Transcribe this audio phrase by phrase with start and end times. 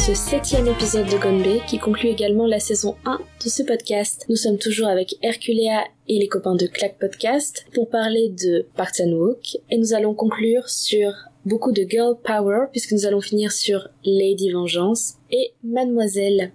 [0.00, 4.24] ce septième épisode de Gonbe qui conclut également la saison 1 de ce podcast.
[4.30, 8.94] Nous sommes toujours avec Herculea et les copains de Clack Podcast pour parler de Park
[8.96, 11.12] Chan-wook et nous allons conclure sur
[11.44, 16.54] beaucoup de girl power puisque nous allons finir sur Lady Vengeance et Mademoiselle.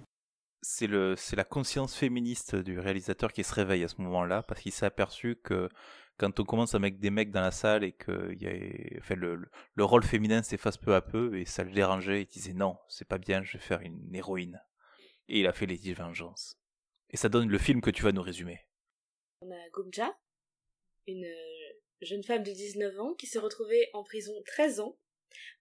[0.62, 4.60] C'est le, c'est la conscience féministe du réalisateur qui se réveille à ce moment-là parce
[4.60, 5.68] qu'il s'est aperçu que
[6.18, 8.34] quand on commence à mettre des mecs dans la salle et que
[9.14, 12.78] le, le, rôle féminin s'efface peu à peu et ça le dérangeait, il disait non,
[12.88, 14.62] c'est pas bien, je vais faire une héroïne.
[15.28, 16.58] Et il a fait Lady Vengeance.
[17.10, 18.60] Et ça donne le film que tu vas nous résumer.
[19.40, 20.16] On a Gumja,
[21.06, 21.26] une
[22.00, 24.98] jeune femme de 19 ans qui s'est retrouvée en prison 13 ans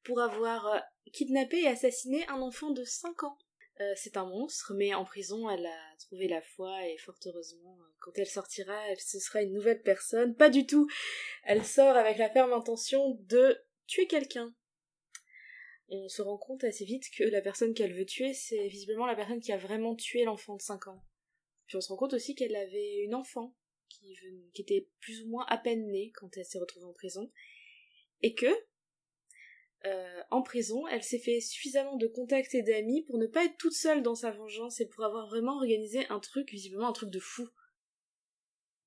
[0.04, 0.80] pour avoir euh,
[1.12, 3.38] kidnappé et assassiné un enfant de 5 ans.
[3.82, 7.78] Euh, c'est un monstre, mais en prison, elle a trouvé la foi et fort heureusement,
[7.82, 10.36] euh, quand elle sortira, ce sera une nouvelle personne.
[10.36, 10.88] Pas du tout.
[11.44, 14.54] Elle sort avec la ferme intention de tuer quelqu'un.
[15.90, 19.16] On se rend compte assez vite que la personne qu'elle veut tuer, c'est visiblement la
[19.16, 21.04] personne qui a vraiment tué l'enfant de 5 ans.
[21.68, 23.56] Puis on se rend compte aussi qu'elle avait une enfant
[23.90, 24.18] qui
[24.56, 27.32] était plus ou moins à peine née quand elle s'est retrouvée en prison.
[28.22, 28.48] Et que,
[29.86, 33.58] euh, en prison, elle s'est fait suffisamment de contacts et d'amis pour ne pas être
[33.58, 37.10] toute seule dans sa vengeance et pour avoir vraiment organisé un truc, visiblement un truc
[37.10, 37.48] de fou.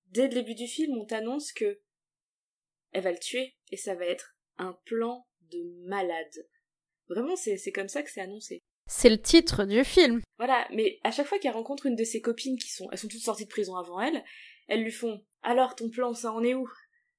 [0.07, 1.81] Dès le début du film, on t'annonce que
[2.93, 6.49] elle va le tuer et ça va être un plan de malade.
[7.09, 8.63] Vraiment, c'est comme ça que c'est annoncé.
[8.87, 10.23] C'est le titre du film.
[10.39, 13.09] Voilà, mais à chaque fois qu'elle rencontre une de ses copines qui sont, elles sont
[13.09, 14.25] toutes sorties de prison avant elle,
[14.67, 16.69] elles lui font alors ton plan, ça en est où?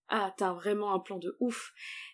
[0.08, 1.72] Ah, t'as vraiment un plan de ouf.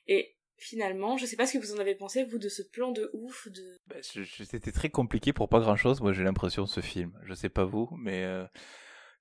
[0.07, 1.17] Et finalement.
[1.17, 3.47] Je sais pas ce que vous en avez pensé, vous, de ce plan de ouf.
[3.49, 3.79] De...
[3.87, 7.17] Bah, C'était très compliqué pour pas grand chose, moi j'ai l'impression, ce film.
[7.23, 8.45] Je sais pas vous, mais euh,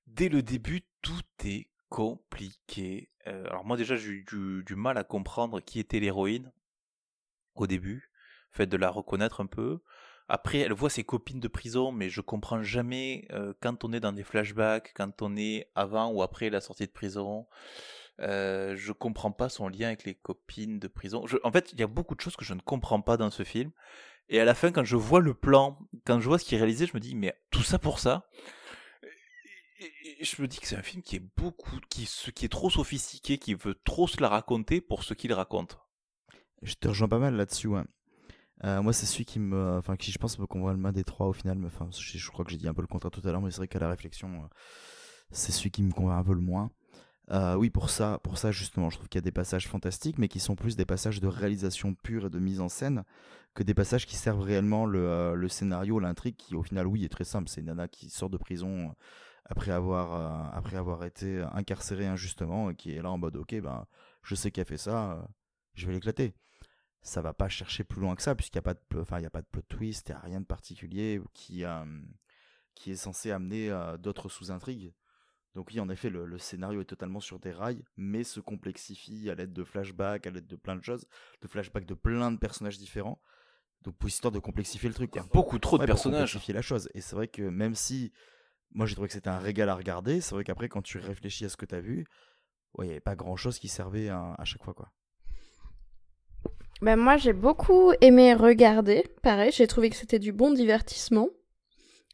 [0.07, 3.11] dès le début, tout est compliqué.
[3.27, 4.25] Euh, alors moi déjà, j'ai eu
[4.67, 6.53] du, mal à comprendre qui était l'héroïne
[7.55, 8.11] au début,
[8.51, 9.81] fait de la reconnaître un peu.
[10.27, 14.01] Après, elle voit ses copines de prison, mais je comprends jamais euh, quand on est
[14.01, 17.47] dans des flashbacks, quand on est avant ou après la sortie de prison.
[18.21, 21.25] Euh, je comprends pas son lien avec les copines de prison.
[21.43, 23.43] en fait, il y a beaucoup de choses que je ne comprends pas dans ce
[23.43, 23.71] film.
[24.29, 26.59] Et à la fin, quand je vois le plan, quand je vois ce qui est
[26.59, 28.29] réalisé, je me dis, mais tout ça pour ça?
[30.21, 33.55] Je me dis que c'est un film qui est beaucoup, qui, est trop sophistiqué, qui
[33.55, 35.79] veut trop se la raconter pour ce qu'il raconte.
[36.63, 37.69] Je te rejoins pas mal là-dessus.
[38.63, 41.05] Euh, moi, c'est celui qui me, enfin, qui je pense qu'on voit le main des
[41.05, 41.63] trois au final.
[41.67, 43.59] Enfin, je, crois que j'ai dit un peu le contraire tout à l'heure, mais c'est
[43.59, 44.47] vrai qu'à la réflexion, euh,
[45.31, 46.71] c'est celui qui me convainc un peu le moins.
[47.31, 50.19] Euh, oui, pour ça, pour ça justement, je trouve qu'il y a des passages fantastiques,
[50.19, 53.05] mais qui sont plus des passages de réalisation pure et de mise en scène
[53.55, 57.09] que des passages qui servent réellement le, euh, scénario, l'intrigue, qui au final, oui, est
[57.09, 57.49] très simple.
[57.49, 58.93] C'est Nana qui sort de prison euh,
[59.47, 63.87] après avoir, après avoir été incarcérée injustement, et qui est là en mode, ok, ben,
[64.23, 65.29] je sais qu'elle fait ça,
[65.75, 66.35] je vais l'éclater.
[67.03, 69.27] Ça va pas chercher plus loin que ça, puisqu'il n'y a pas de, enfin, il
[69.27, 71.65] a pas de plot twist, il n'y a rien de particulier qui,
[72.75, 74.95] qui est censé amener d'autres sous-intrigues.
[75.55, 79.35] Donc oui, en effet, le, scénario est totalement sur des rails, mais se complexifie à
[79.35, 81.07] l'aide de flashbacks, à l'aide de plein de choses,
[81.43, 83.21] de flashbacks de plein de personnages différents.
[83.83, 85.11] Donc pour histoire de complexifier le truc.
[85.15, 86.21] Il y a beaucoup trop de personnages.
[86.21, 86.89] Pour complexifier la chose.
[86.95, 88.13] Et c'est vrai que même si
[88.73, 91.45] moi j'ai trouvé que c'était un régal à regarder, c'est vrai qu'après quand tu réfléchis
[91.45, 92.05] à ce que tu as vu,
[92.79, 94.91] il n'y avait pas grand chose qui servait à, chaque fois quoi.
[96.83, 101.29] Ben moi j'ai beaucoup aimé regarder, pareil, j'ai trouvé que c'était du bon divertissement.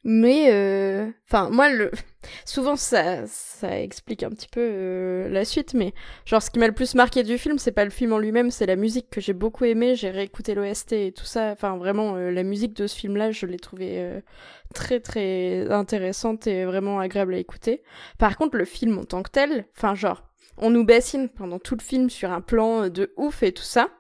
[0.03, 1.91] Mais, euh, enfin, moi, le...
[2.47, 5.93] souvent, ça, ça explique un petit peu euh, la suite, mais
[6.25, 8.51] genre, ce qui m'a le plus marqué du film, c'est pas le film en lui-même,
[8.51, 9.97] c'est la musique que j'ai beaucoup aimé.
[9.97, 11.51] J'ai réécouté l'OST et tout ça.
[11.53, 14.21] Enfin, vraiment, euh, la musique de ce film-là, je l'ai trouvée
[14.75, 17.83] très, très intéressante et vraiment agréable à écouter.
[18.19, 20.23] Par contre, le film en tant que tel, enfin, genre,
[20.57, 23.91] on nous bassine pendant tout le film sur un plan de ouf et tout ça.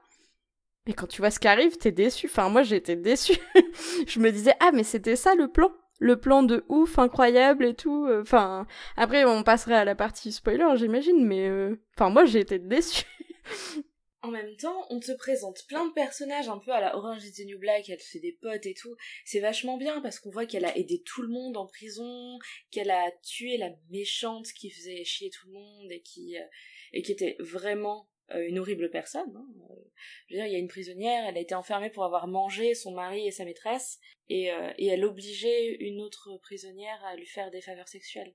[0.86, 2.26] Et quand tu vois ce qui arrive, t'es déçu.
[2.26, 3.34] Enfin, moi, j'étais déçu.
[4.06, 5.70] je me disais, ah, mais c'était ça le plan
[6.00, 8.06] le plan de ouf incroyable et tout.
[8.06, 8.66] Euh, enfin,
[8.96, 13.04] après on passerait à la partie spoiler, j'imagine, mais euh, enfin moi j'ai été déçue.
[14.22, 17.32] En même temps, on te présente plein de personnages un peu à la Orange is
[17.32, 18.94] the New Black, elle fait des potes et tout.
[19.24, 22.38] C'est vachement bien parce qu'on voit qu'elle a aidé tout le monde en prison,
[22.70, 26.44] qu'elle a tué la méchante qui faisait chier tout le monde et qui euh,
[26.92, 29.32] et qui était vraiment une horrible personne.
[29.36, 29.46] Hein.
[29.70, 29.74] Euh,
[30.26, 32.74] je veux dire, il y a une prisonnière, elle a été enfermée pour avoir mangé
[32.74, 33.98] son mari et sa maîtresse,
[34.28, 38.34] et, euh, et elle obligeait une autre prisonnière à lui faire des faveurs sexuelles.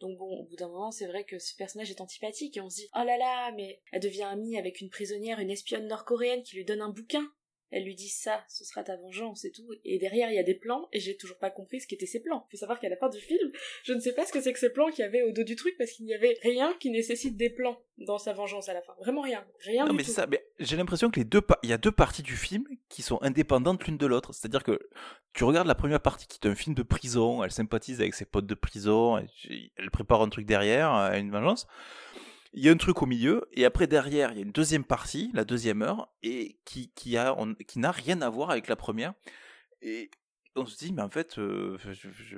[0.00, 2.68] Donc bon, au bout d'un moment, c'est vrai que ce personnage est antipathique et on
[2.68, 6.42] se dit oh là là, mais elle devient amie avec une prisonnière, une espionne nord-coréenne
[6.42, 7.26] qui lui donne un bouquin.
[7.70, 9.68] Elle lui dit ça, ce sera ta vengeance et tout.
[9.84, 12.20] Et derrière, il y a des plans, et j'ai toujours pas compris ce qu'étaient ces
[12.20, 12.46] plans.
[12.50, 13.50] Faut savoir qu'à la fin du film,
[13.84, 15.44] je ne sais pas ce que c'est que ces plans qu'il y avait au dos
[15.44, 18.74] du truc, parce qu'il n'y avait rien qui nécessite des plans dans sa vengeance à
[18.74, 18.94] la fin.
[19.00, 19.44] Vraiment rien.
[19.60, 20.10] Rien Non, du mais tout.
[20.10, 20.26] ça.
[20.26, 23.22] mais J'ai l'impression que les deux, il y a deux parties du film qui sont
[23.22, 24.32] indépendantes l'une de l'autre.
[24.34, 24.78] C'est-à-dire que
[25.32, 28.24] tu regardes la première partie qui est un film de prison, elle sympathise avec ses
[28.24, 29.28] potes de prison, elle,
[29.76, 31.66] elle prépare un truc derrière, euh, une vengeance.
[32.52, 34.84] Il y a un truc au milieu, et après derrière, il y a une deuxième
[34.84, 37.36] partie, la deuxième heure, et qui, qui a,
[37.66, 39.14] qui n'a rien à voir avec la première.
[39.82, 40.10] Et
[40.56, 41.78] on se dit, mais en fait, euh,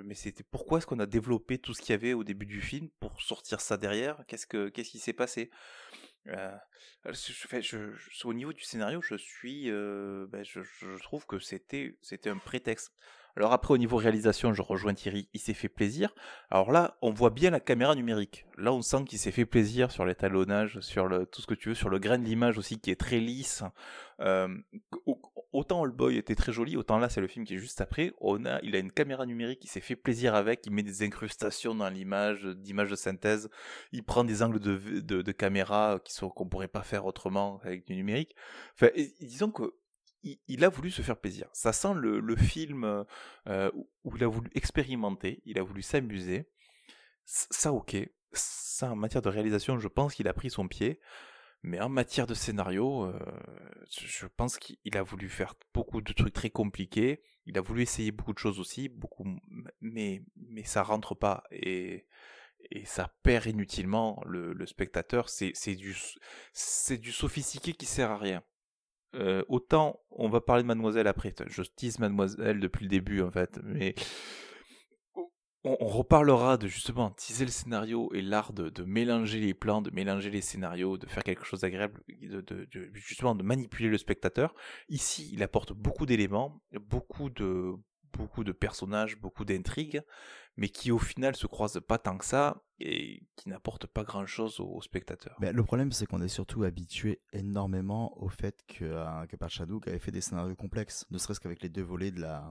[0.04, 2.60] mais c'était pourquoi est-ce qu'on a développé tout ce qu'il y avait au début du
[2.60, 4.22] film pour sortir ça derrière?
[4.28, 5.50] Qu'est-ce que qu'est-ce qui s'est passé?
[6.28, 6.54] Euh,
[8.24, 12.92] au niveau du scénario, je suis, euh, ben, je trouve que c'était c'était un prétexte.
[13.36, 16.14] Alors après, au niveau réalisation, je rejoins Thierry, il s'est fait plaisir.
[16.50, 18.46] Alors là, on voit bien la caméra numérique.
[18.58, 21.70] Là, on sent qu'il s'est fait plaisir sur l'étalonnage, sur le, tout ce que tu
[21.70, 23.62] veux, sur le grain de l'image aussi qui est très lisse.
[24.20, 24.48] Euh,
[25.06, 25.20] au-
[25.52, 28.12] autant All Boy était très joli, autant là, c'est le film qui est juste après.
[28.20, 31.02] On a, il a une caméra numérique, il s'est fait plaisir avec, il met des
[31.02, 33.48] incrustations dans l'image, d'images de synthèse,
[33.92, 37.60] il prend des angles de, de, de caméra qui sont qu'on pourrait pas faire autrement
[37.64, 38.34] avec du numérique.
[38.74, 38.88] Enfin,
[39.20, 39.74] disons que
[40.22, 41.48] il, a voulu se faire plaisir.
[41.52, 43.04] Ça sent le, film
[43.48, 46.48] euh, où- il a voulu expérimenter, il a voulu s'amuser.
[47.24, 47.96] Ça, ok.
[48.32, 51.00] Ça, en matière de réalisation, je pense qu'il a pris son pied.
[51.64, 53.18] Mais en matière de scénario, euh,
[53.88, 57.22] je pense qu'il a voulu faire beaucoup de trucs très compliqués.
[57.46, 59.24] Il a voulu essayer beaucoup de choses aussi, beaucoup,
[59.80, 62.06] mais mais ça rentre pas et
[62.84, 65.28] ça perd inutilement le, spectateur.
[65.28, 65.96] C'est du
[66.52, 68.42] c'est du sophistiqué qui sert à rien.
[69.14, 71.34] Euh, autant on va parler de Mademoiselle après.
[71.48, 73.94] Je tease Mademoiselle depuis le début en fait, mais
[75.64, 79.90] on, reparlera de justement teaser le scénario et l'art de, de mélanger les plans, de
[79.90, 84.54] mélanger les scénarios, de faire quelque chose d'agréable, de- de- justement de manipuler le spectateur.
[84.88, 87.74] Ici, il apporte beaucoup d'éléments, beaucoup de
[88.12, 90.02] beaucoup de personnages, beaucoup d'intrigues,
[90.56, 94.26] mais qui au final se croisent pas tant que ça et qui n'apportent pas grand
[94.26, 95.36] chose au, au spectateur.
[95.40, 99.86] Mais le problème, c'est qu'on est surtout habitué énormément au fait que, euh, que Parchadouk
[99.88, 102.50] avait fait des scénarios complexes, ne serait-ce qu'avec les deux volets de la,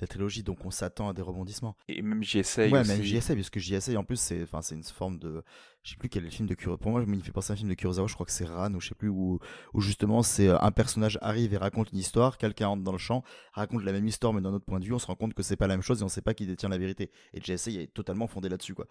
[0.00, 1.76] la trilogie, donc on s'attend à des rebondissements.
[1.88, 2.90] Et même j'y essaye Ouais, aussi.
[2.90, 5.42] même j'y essaie, parce que j'y en plus, c'est enfin, c'est une forme de.
[5.84, 6.78] Je sais plus quel est le film de Kurosawa.
[6.78, 8.44] Pour moi, il me fait penser à un film de Kurosawa, je crois que c'est
[8.44, 9.40] Ran, ou je sais plus, où,
[9.74, 12.98] où justement, c'est euh, un personnage arrive et raconte une histoire, quelqu'un entre dans le
[12.98, 15.34] champ, raconte la même histoire, mais d'un autre point de vue, on se rend compte
[15.34, 17.10] que c'est pas la même chose et on sait pas qui détient la vérité.
[17.34, 18.86] Et JSA est totalement fondé là-dessus, quoi.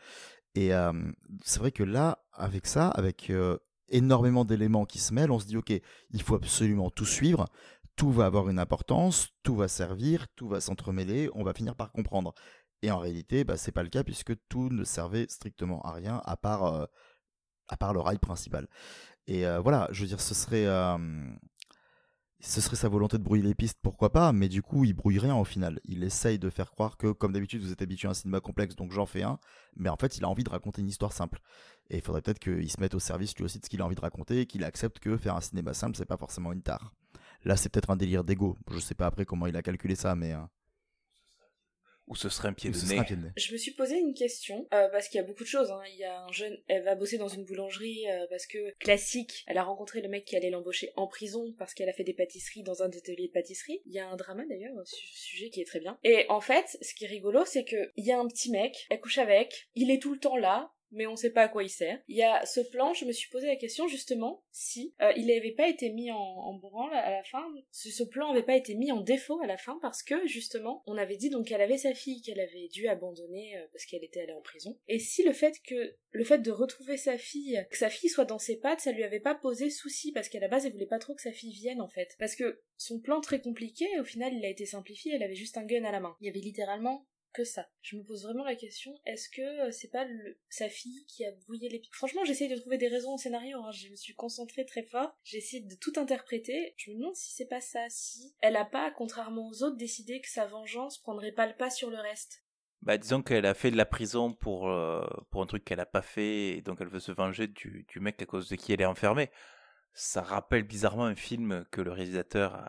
[0.54, 0.92] Et euh,
[1.44, 3.58] c'est vrai que là, avec ça, avec euh,
[3.88, 5.72] énormément d'éléments qui se mêlent, on se dit, ok,
[6.12, 7.48] il faut absolument tout suivre,
[8.02, 11.92] tout va avoir une importance, tout va servir, tout va s'entremêler, on va finir par
[11.92, 12.34] comprendre.
[12.82, 16.20] Et en réalité, bah, c'est pas le cas puisque tout ne servait strictement à rien
[16.26, 16.86] à part, euh,
[17.68, 18.68] à part le rail principal.
[19.28, 20.98] Et euh, voilà, je veux dire, ce serait, euh,
[22.40, 25.20] ce serait sa volonté de brouiller les pistes, pourquoi pas, mais du coup, il brouille
[25.20, 25.80] rien au final.
[25.86, 28.76] Il essaye de faire croire que, comme d'habitude, vous êtes habitué à un cinéma complexe,
[28.76, 29.38] donc j'en fais un,
[29.76, 31.40] mais en fait, il a envie de raconter une histoire simple.
[31.92, 33.86] Et il faudrait peut-être qu'il se mette au service lui aussi de ce qu'il a
[33.86, 36.64] envie de raconter et qu'il accepte que faire un cinéma simple, c'est pas forcément une
[36.64, 36.96] tare.
[37.44, 38.58] Là, c'est peut-être un délire d'ego.
[38.72, 40.34] Je sais pas après comment il a calculé ça, mais.
[40.34, 40.38] euh,
[42.08, 42.90] Ou ce serait un pied de ce nez.
[42.92, 43.32] sera un pied de nez.
[43.38, 45.72] Je me suis posé une question euh, parce qu'il y a beaucoup de choses.
[45.72, 45.82] hein.
[45.94, 49.44] Il y a un jeune, elle va bosser dans une boulangerie euh, parce que classique.
[49.48, 52.14] Elle a rencontré le mec qui allait l'embaucher en prison parce qu'elle a fait des
[52.14, 53.82] pâtisseries dans un atelier de pâtisserie.
[53.86, 55.98] Il y a un drama d'ailleurs, un su- sujet qui est très bien.
[56.04, 58.88] Et en fait, ce qui est rigolo, c'est que il y a un petit mec,
[58.90, 60.72] elle couche avec, il est tout le temps là.
[60.92, 62.00] Mais on sait pas à quoi il sert.
[62.08, 65.28] Il y a ce plan, je me suis posé la question justement si euh, il
[65.28, 68.76] n'avait pas été mis en, en branle à la fin, ce plan avait pas été
[68.76, 71.78] mis en défaut à la fin parce que justement on avait dit donc qu'elle avait
[71.78, 74.78] sa fille qu'elle avait dû abandonner euh, parce qu'elle était allée en prison.
[74.88, 78.26] Et si le fait que le fait de retrouver sa fille, que sa fille soit
[78.26, 80.86] dans ses pattes, ça lui avait pas posé souci parce qu'à la base elle voulait
[80.86, 82.16] pas trop que sa fille vienne en fait.
[82.20, 85.58] Parce que son plan très compliqué, au final il a été simplifié, elle avait juste
[85.58, 86.16] un gun à la main.
[86.20, 87.68] Il y avait littéralement que ça.
[87.82, 90.06] Je me pose vraiment la question, est-ce que euh, c'est pas
[90.50, 93.58] sa fille qui a brouillé les pistes Franchement, j'essaye de trouver des raisons au scénario,
[93.60, 93.72] hein.
[93.72, 97.32] je me suis concentrée très fort, j'ai essayé de tout interpréter, je me demande si
[97.32, 101.32] c'est pas ça, si elle a pas, contrairement aux autres, décidé que sa vengeance prendrait
[101.32, 102.44] pas le pas sur le reste.
[102.82, 106.02] Bah, disons qu'elle a fait de la prison pour, euh, un truc qu'elle a pas
[106.02, 108.86] fait, et donc elle veut se venger du, mec à cause de qui elle est
[108.86, 109.30] enfermée.
[109.94, 112.64] Ça rappelle bizarrement un film que le réalisateur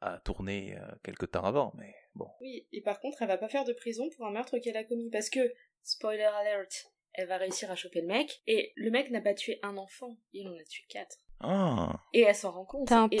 [0.00, 2.28] a tourné euh, quelque temps avant, mais bon.
[2.40, 4.84] Oui, et par contre, elle va pas faire de prison pour un meurtre qu'elle a
[4.84, 9.10] commis, parce que, spoiler alert, elle va réussir à choper le mec, et le mec
[9.10, 11.16] n'a pas tué un enfant, il en a tué quatre.
[11.40, 12.90] Ah, Et elle s'en rend compte.
[13.12, 13.20] Et,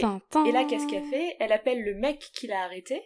[0.52, 1.36] là, qu'est-ce qu'elle fait?
[1.38, 3.00] Elle appelle le mec qui l'a arrêté.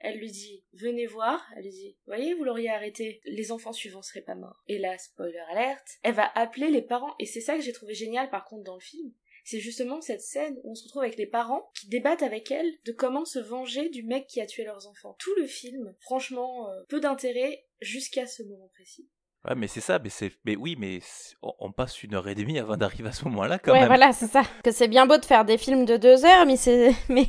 [0.00, 1.42] Elle lui dit Venez voir.
[1.56, 3.22] Elle lui dit Voyez, vous l'auriez arrêté.
[3.24, 4.62] Les enfants suivants seraient pas morts.
[4.68, 7.14] Et là, spoiler alerte, elle va appeler les parents.
[7.18, 9.14] Et c'est ça que j'ai trouvé génial par contre dans le film.
[9.44, 12.70] C'est justement cette scène où on se retrouve avec les parents qui débattent avec elle
[12.84, 15.16] de comment se venger du mec qui a tué leurs enfants.
[15.18, 19.08] Tout le film, franchement, euh, peu d'intérêt jusqu'à ce moment précis.
[19.46, 21.00] Ouais, mais c'est ça, mais c'est, mais oui, mais
[21.42, 23.88] on, on passe une heure et demie avant d'arriver à ce moment-là, quand ouais, même.
[23.88, 24.42] voilà, c'est ça.
[24.64, 26.94] Que c'est bien beau de faire des films de deux heures, mais, c'est...
[27.10, 27.26] mais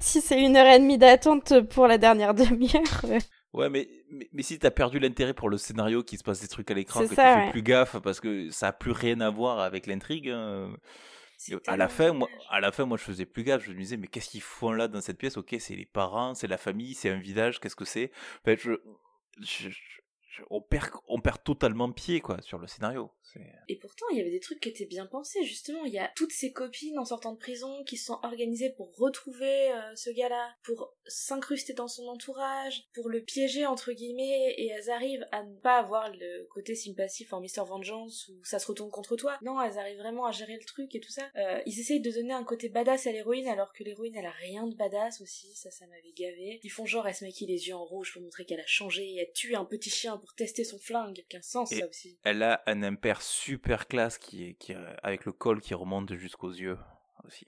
[0.00, 3.04] si c'est une heure et demie d'attente pour la dernière demi-heure.
[3.04, 3.18] euh,
[3.52, 6.48] Ouais, mais, mais, mais si t'as perdu l'intérêt pour le scénario, qu'il se passe des
[6.48, 7.50] trucs à l'écran, C'est que ça, tu fais ouais.
[7.50, 10.30] plus gaffe parce que ça a plus rien à voir avec l'intrigue.
[10.30, 10.72] hein.
[11.66, 13.64] À la fin, moi, à la fin, moi, je faisais plus gaffe.
[13.64, 15.36] Je me disais, mais qu'est-ce qu'ils font là dans cette pièce?
[15.36, 17.60] Ok, c'est les parents, c'est la famille, c'est un village.
[17.60, 18.10] Qu'est-ce que c'est?
[19.40, 20.00] Je, je-
[20.50, 23.10] on perd, on perd totalement pied, quoi, sur le scénario.
[23.68, 25.84] Et pourtant, il y avait des trucs qui étaient bien pensés, justement.
[25.84, 28.96] Il y a toutes ces copines en sortant de prison qui se sont organisées pour
[28.96, 34.68] retrouver euh, ce gars-là, pour s'incruster dans son entourage, pour le piéger, entre guillemets, et
[34.68, 38.66] elles arrivent à ne pas avoir le côté sympathif en Mister Vengeance où ça se
[38.66, 39.38] retourne contre toi.
[39.42, 41.28] Non, elles arrivent vraiment à gérer le truc et tout ça.
[41.36, 44.30] Euh, ils essayent de donner un côté badass à l'héroïne alors que l'héroïne, elle a
[44.30, 45.54] rien de badass aussi.
[45.54, 46.60] Ça, ça m'avait gavé.
[46.62, 49.08] Ils font genre, elle se maquille les yeux en rouge pour montrer qu'elle a changé
[49.08, 51.24] et elle tue un petit chien pour tester son flingue.
[51.28, 52.18] Qu'un sens, Et- ça aussi.
[52.22, 56.14] Elle a un impair super classe qui est, qui est- avec le col qui remonte
[56.14, 56.78] jusqu'aux yeux
[57.24, 57.46] aussi.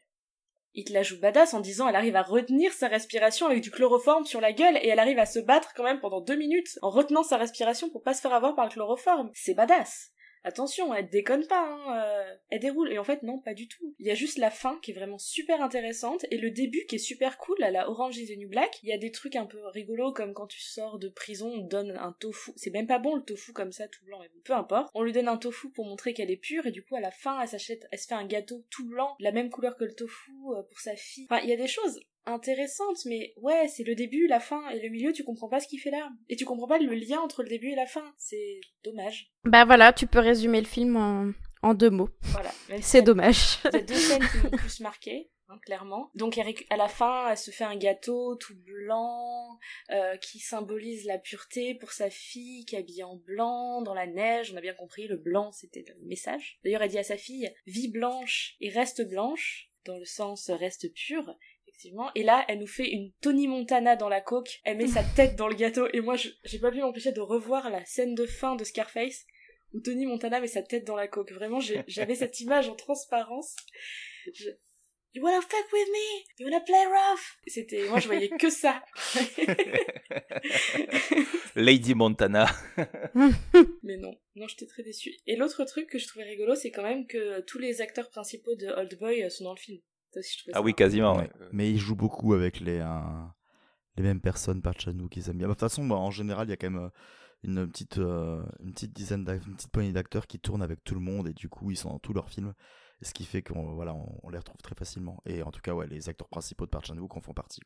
[0.75, 3.71] il te la joue badass en disant elle arrive à retenir sa respiration avec du
[3.71, 6.79] chloroforme sur la gueule et elle arrive à se battre quand même pendant deux minutes
[6.81, 9.31] en retenant sa respiration pour pas se faire avoir par le chloroforme.
[9.35, 10.12] C'est badass.
[10.45, 12.93] Attention, elle déconne pas, hein, euh, elle déroule.
[12.93, 13.95] Et en fait, non, pas du tout.
[13.99, 16.97] Il y a juste la fin qui est vraiment super intéressante et le début qui
[16.97, 18.81] est super cool à la Orange is the New Black.
[18.83, 21.63] Il y a des trucs un peu rigolos comme quand tu sors de prison, on
[21.63, 22.53] donne un tofu.
[22.57, 24.91] C'est même pas bon le tofu comme ça, tout blanc, peu importe.
[24.95, 27.11] On lui donne un tofu pour montrer qu'elle est pure et du coup, à la
[27.11, 29.95] fin, elle s'achète, elle se fait un gâteau tout blanc, la même couleur que le
[29.95, 31.27] tofu euh, pour sa fille.
[31.31, 34.81] Enfin, il y a des choses intéressantes, mais ouais, c'est le début, la fin et
[34.81, 36.11] le milieu, tu comprends pas ce qu'il fait là.
[36.29, 38.14] Et tu comprends pas le lien entre le début et la fin.
[38.19, 39.33] C'est dommage.
[39.45, 42.11] Bah voilà, tu peux résumer le film en, en deux mots.
[42.23, 42.52] Voilà.
[42.81, 43.59] C'est dommage.
[43.64, 46.11] A deux scènes qui m'ont plus marqué, hein, clairement.
[46.14, 49.59] Donc elle à la fin, elle se fait un gâteau tout blanc
[49.91, 54.07] euh, qui symbolise la pureté pour sa fille qui est habillée en blanc dans la
[54.07, 54.52] neige.
[54.52, 56.61] On a bien compris, le blanc c'était le message.
[56.64, 60.93] D'ailleurs, elle dit à sa fille "Vis blanche et reste blanche", dans le sens reste
[60.95, 61.37] pure.
[61.83, 62.11] Effectivement.
[62.15, 64.61] Et là, elle nous fait une Tony Montana dans la coque.
[64.65, 65.89] Elle met sa tête dans le gâteau.
[65.93, 69.27] Et moi, j'ai pas pu m'empêcher de revoir la scène de fin de Scarface
[69.75, 71.33] où Tony Montana met sa tête dans la coque.
[71.33, 71.59] Vraiment,
[71.89, 73.57] j'avais cette image en transparence.
[74.33, 74.51] Je-
[75.15, 76.25] You wanna fuck with me?
[76.39, 77.21] You wanna play rough?
[77.47, 78.83] C'était, moi je voyais que ça.
[81.55, 82.47] Lady Montana.
[83.83, 85.15] Mais non, non, j'étais très déçue.
[85.27, 88.55] Et l'autre truc que je trouvais rigolo, c'est quand même que tous les acteurs principaux
[88.55, 89.83] de Old Boy euh, sont dans le film.
[90.16, 91.16] Aussi, je Ah ça oui, quasiment.
[91.16, 91.23] Ouais.
[91.23, 91.49] ouais.
[91.52, 93.25] Mais il joue beaucoup avec les, euh,
[93.97, 95.47] les mêmes personnes par Chanou qu'ils aiment bien.
[95.49, 96.90] Bah, De toute façon, bah, en général, il y a quand même euh,
[97.42, 101.00] une petite, euh, une petite dizaine, une petite poignée d'acteurs qui tournent avec tout le
[101.00, 102.54] monde et du coup, ils sont dans tous leurs films.
[103.00, 105.21] Ce qui fait qu'on voilà, on, on les retrouve très facilement.
[105.26, 107.61] Et en tout cas, ouais, les acteurs principaux de Park Chan-wook en font partie.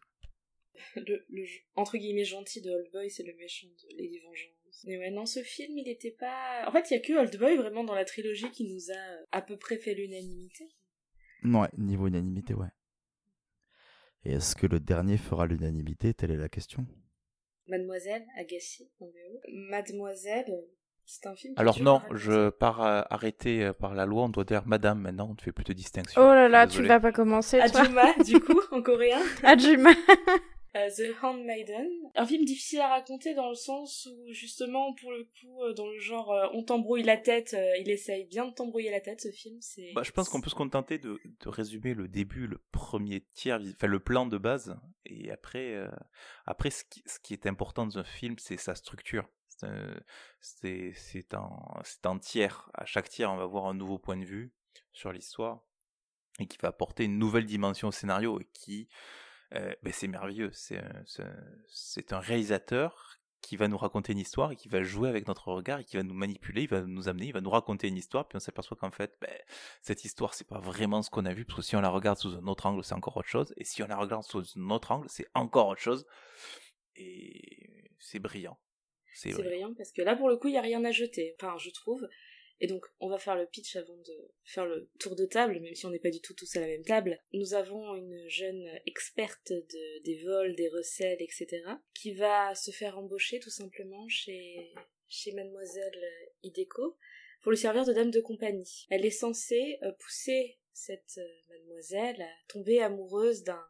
[0.96, 4.84] Le, le entre guillemets gentil de Old Boy, c'est le méchant de Lady Vengeance.
[4.84, 6.64] Mais ouais, non, ce film, il était pas.
[6.68, 9.36] En fait, il y a que Old Boy vraiment dans la trilogie qui nous a
[9.36, 10.68] à peu près fait l'unanimité.
[11.54, 12.68] Ouais, niveau unanimité, ouais.
[14.24, 16.12] Et est-ce que le dernier fera l'unanimité?
[16.12, 16.86] Telle est la question.
[17.68, 19.40] Mademoiselle Agassi en VO.
[19.70, 20.46] Mademoiselle,
[21.04, 21.54] c'est un film.
[21.56, 25.28] Alors non, je pars euh, arrêté euh, par la loi, on doit dire madame maintenant,
[25.30, 26.20] on ne fait plus de distinction.
[26.20, 27.80] Oh là là, tu vas pas commencer, toi.
[27.82, 29.20] Ajuma, du coup, en coréen.
[29.42, 29.90] Ajuma.
[30.76, 31.88] Euh, The Handmaiden.
[32.14, 35.86] Un film difficile à raconter dans le sens où, justement, pour le coup, euh, dans
[35.88, 39.30] le genre euh, on t'embrouille la tête, il essaye bien de t'embrouiller la tête, ce
[39.30, 39.56] film.
[39.60, 39.92] C'est.
[39.94, 43.60] Bah, je pense qu'on peut se contenter de, de résumer le début, le premier tiers,
[43.74, 45.74] enfin le plan de base, et après,
[46.44, 49.26] après ce, qui, ce qui est important dans un film, c'est sa structure.
[49.48, 50.00] C'est un-
[50.40, 52.68] C'est c'est en tiers.
[52.74, 54.52] À chaque tiers, on va voir un nouveau point de vue
[54.92, 55.62] sur l'histoire,
[56.38, 58.88] et qui va apporter une nouvelle dimension au scénario, et qui,
[59.54, 60.50] euh, ben, c'est merveilleux.
[60.52, 61.04] C'est un,
[61.68, 65.78] c'est réalisateur qui va nous raconter une histoire et qui va jouer avec notre regard
[65.78, 68.26] et qui va nous manipuler, il va nous amener, il va nous raconter une histoire,
[68.26, 69.30] puis on s'aperçoit qu'en fait, ben,
[69.82, 72.18] cette histoire, c'est pas vraiment ce qu'on a vu, parce que si on la regarde
[72.18, 74.70] sous un autre angle, c'est encore autre chose, et si on la regarde sous un
[74.70, 76.06] autre angle, c'est encore autre chose,
[76.96, 78.58] et c'est brillant.
[79.12, 79.50] C'est C'est brillant.
[79.50, 81.34] brillant parce que là, pour le coup, il n'y a rien à jeter.
[81.40, 82.08] Enfin, je trouve.
[82.60, 85.74] Et donc, on va faire le pitch avant de faire le tour de table, même
[85.74, 87.20] si on n'est pas du tout tous à la même table.
[87.32, 91.62] Nous avons une jeune experte de, des vols, des recettes, etc.,
[91.94, 94.72] qui va se faire embaucher tout simplement chez,
[95.08, 96.02] chez mademoiselle
[96.42, 96.96] Hideko
[97.42, 98.86] pour lui servir de dame de compagnie.
[98.90, 103.64] Elle est censée euh, pousser cette euh, mademoiselle à tomber amoureuse d'un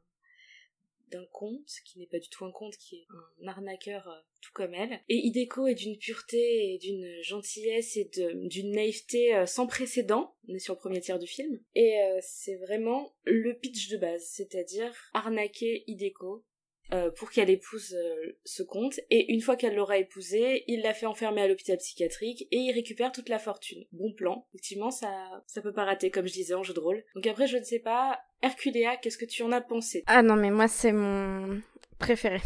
[1.08, 3.06] d'un conte, qui n'est pas du tout un conte, qui est
[3.42, 5.00] un arnaqueur euh, tout comme elle.
[5.08, 10.34] Et Hideko est d'une pureté et d'une gentillesse et d'une naïveté euh, sans précédent.
[10.48, 11.60] On est sur le premier tiers du film.
[11.74, 16.44] Et euh, c'est vraiment le pitch de base, c'est-à-dire arnaquer Hideko
[16.92, 20.94] euh, pour qu'elle épouse euh, ce comte, et une fois qu'elle l'aura épousé, il la
[20.94, 23.84] fait enfermer à l'hôpital psychiatrique et il récupère toute la fortune.
[23.92, 25.08] Bon plan, effectivement ça
[25.46, 27.02] ça peut pas rater comme je disais en jeu de rôle.
[27.14, 30.04] Donc après je ne sais pas, Herculea, qu'est-ce que tu en as pensé?
[30.06, 31.60] Ah non mais moi c'est mon
[31.98, 32.40] préféré.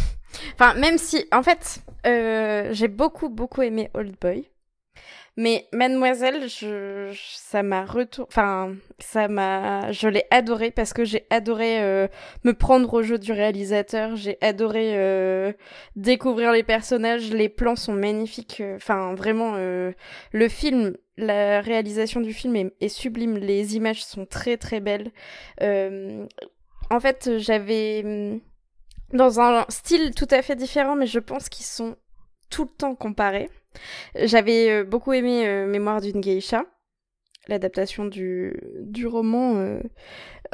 [0.54, 4.48] enfin même si en fait euh, j'ai beaucoup beaucoup aimé Old Boy.
[5.36, 11.26] Mais Mademoiselle, je, ça m'a retour, enfin, ça m'a, je l'ai adoré parce que j'ai
[11.28, 12.06] adoré euh,
[12.44, 15.52] me prendre au jeu du réalisateur, j'ai adoré euh,
[15.96, 22.32] découvrir les personnages, les plans sont magnifiques, euh, enfin vraiment, le film, la réalisation du
[22.32, 25.10] film est, est, sublime, les images sont très très belles.
[25.60, 28.40] en fait, j'avais
[29.12, 31.96] dans un style tout à fait différent, mais je pense qu'ils sont
[32.50, 33.50] tout le temps comparés.
[34.14, 36.64] J'avais euh, beaucoup aimé euh, Mémoire d'une geisha,
[37.48, 39.80] l'adaptation du, du roman euh,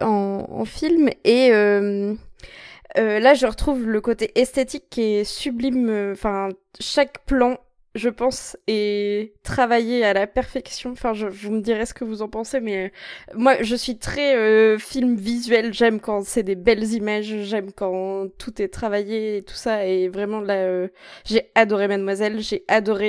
[0.00, 6.48] en, en, film, et là je retrouve le côté esthétique qui est sublime, enfin
[6.80, 7.58] chaque plan
[7.97, 10.92] je pense, est travaillé à la perfection.
[10.92, 12.88] Enfin, je, vous me direz ce que vous en pensez, mais euh,
[13.35, 15.75] moi, je suis très euh, film visuel.
[15.75, 19.87] J'aime quand c'est des belles images, j'aime quand tout est travaillé et tout ça.
[19.87, 20.88] Et vraiment, là, euh,
[21.25, 23.00] j'ai adoré Mademoiselle, j'ai adoré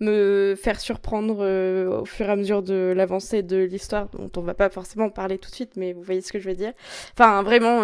[0.00, 4.54] me faire surprendre au fur et à mesure de l'avancée de l'histoire, dont on va
[4.54, 6.72] pas forcément parler tout de suite, mais vous voyez ce que je veux dire.
[7.14, 7.82] Enfin, vraiment,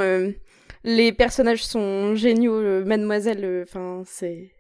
[0.85, 2.85] les personnages sont géniaux.
[2.85, 4.51] Mademoiselle, enfin, c'est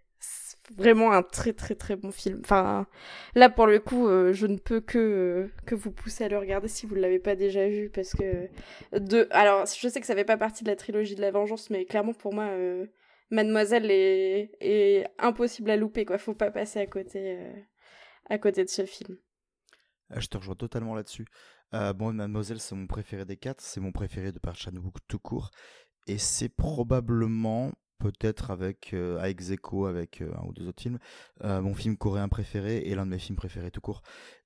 [0.77, 2.41] vraiment un très très très bon film.
[2.45, 2.87] Enfin,
[3.35, 6.39] là pour le coup, euh, je ne peux que euh, que vous pousser à le
[6.39, 8.49] regarder si vous ne l'avez pas déjà vu parce que
[8.93, 11.71] de alors je sais que ça fait pas partie de la trilogie de la vengeance,
[11.71, 12.87] mais clairement pour moi, euh,
[13.31, 16.19] Mademoiselle est, impossible à louper quoi.
[16.19, 17.39] Faut pas passer à côté
[18.29, 19.17] à côté de ce film.
[20.11, 21.27] Ah, je te rejoins totalement là-dessus.
[21.73, 23.61] bon, Mademoiselle, c'est mon préféré des quatre.
[23.61, 24.73] C'est mon préféré de par chan
[25.09, 25.51] tout court.
[26.07, 29.41] Et c'est probablement peut-être avec euh, avec
[29.87, 30.99] avec euh, un ou deux autres films,
[31.45, 34.03] euh, mon film coréen préféré et l'un de mes films préférés tout court.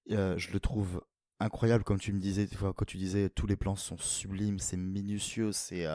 [0.08, 1.02] je le trouve
[1.40, 5.52] incroyable comme tu me disais quand tu disais tous les plans sont sublimes, c'est minutieux,
[5.52, 5.86] c'est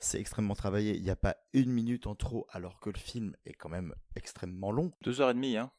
[0.00, 0.96] c'est extrêmement travaillé.
[0.96, 3.94] Il n'y a pas une minute en trop alors que le film est quand même
[4.16, 4.92] extrêmement long.
[5.02, 5.70] Deux heures et demie, hein.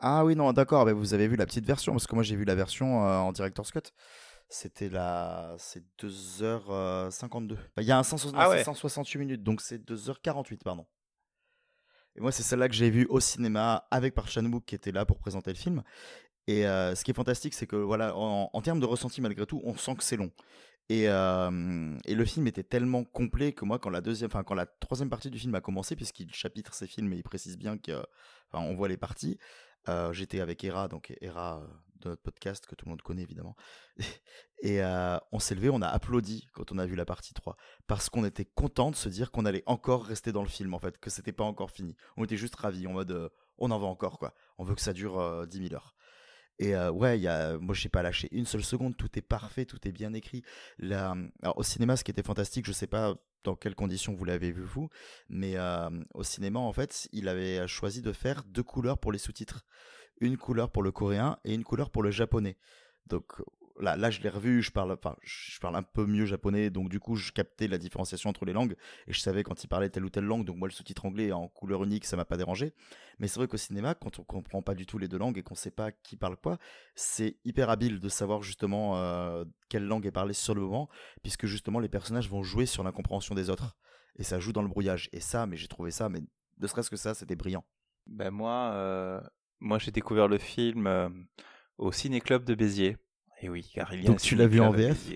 [0.00, 2.36] Ah oui non d'accord, mais vous avez vu la petite version parce que moi j'ai
[2.36, 3.90] vu la version en director's cut.
[4.48, 5.54] C'était la.
[5.58, 7.56] C'est 2h52.
[7.78, 10.86] Il y a un 168 ah minutes, donc c'est 2h48, pardon.
[12.16, 15.06] Et moi, c'est celle-là que j'ai vue au cinéma avec Park Chan-wook qui était là
[15.06, 15.82] pour présenter le film.
[16.48, 19.60] Et euh, ce qui est fantastique, c'est que voilà, en, termes de ressenti, malgré tout,
[19.64, 20.32] on sent que c'est long.
[20.88, 24.54] Et, euh, et, le film était tellement complet que moi, quand la deuxième, enfin quand
[24.54, 27.76] la troisième partie du film a commencé, puisqu'il chapitre ses films et il précise bien
[27.76, 29.38] qu'on voit les parties,
[29.90, 31.62] euh, j'étais avec Hera, donc Hera
[32.00, 33.56] de notre podcast que tout le monde connaît évidemment.
[34.62, 37.56] Et euh, on s'est levé, on a applaudi quand on a vu la partie 3
[37.86, 40.78] parce qu'on était content de se dire qu'on allait encore rester dans le film en
[40.78, 41.96] fait, que c'était pas encore fini.
[42.16, 44.34] On était juste ravis en mode euh, on en veut encore quoi.
[44.58, 45.94] On veut que ça dure euh, 10 000 heures.
[46.60, 49.22] Et euh, ouais, y a, moi je n'ai pas lâché une seule seconde, tout est
[49.22, 50.42] parfait, tout est bien écrit.
[51.54, 54.64] Au cinéma, ce qui était fantastique, je sais pas dans quelles conditions vous l'avez vu
[54.64, 54.88] vous,
[55.28, 55.54] mais
[56.14, 59.64] au cinéma en fait, il avait choisi de faire deux couleurs pour les sous-titres
[60.20, 62.56] une couleur pour le coréen et une couleur pour le japonais.
[63.06, 63.40] Donc
[63.80, 66.88] là, là je l'ai revu, je parle, enfin, je parle un peu mieux japonais, donc
[66.88, 68.76] du coup, je captais la différenciation entre les langues
[69.06, 70.44] et je savais quand il parlait telle ou telle langue.
[70.44, 72.74] Donc moi, le sous-titre anglais en couleur unique, ça m'a pas dérangé.
[73.18, 75.42] Mais c'est vrai qu'au cinéma, quand on comprend pas du tout les deux langues et
[75.42, 76.58] qu'on sait pas qui parle quoi,
[76.94, 80.88] c'est hyper habile de savoir justement euh, quelle langue est parlée sur le moment,
[81.22, 83.76] puisque justement les personnages vont jouer sur l'incompréhension des autres
[84.16, 85.08] et ça joue dans le brouillage.
[85.12, 86.20] Et ça, mais j'ai trouvé ça, mais
[86.58, 87.64] ne serait-ce que ça, c'était brillant.
[88.06, 89.20] Ben moi, euh,
[89.60, 91.08] moi, j'ai découvert le film euh,
[91.78, 92.96] au Ciné-Club de Béziers.
[93.40, 95.08] Et oui, car il y a Donc tu l'as vu en VF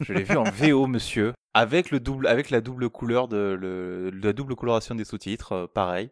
[0.00, 4.10] Je l'ai vu en VO, monsieur, avec le double, avec la double couleur de le,
[4.10, 6.10] la double coloration des sous-titres, euh, pareil.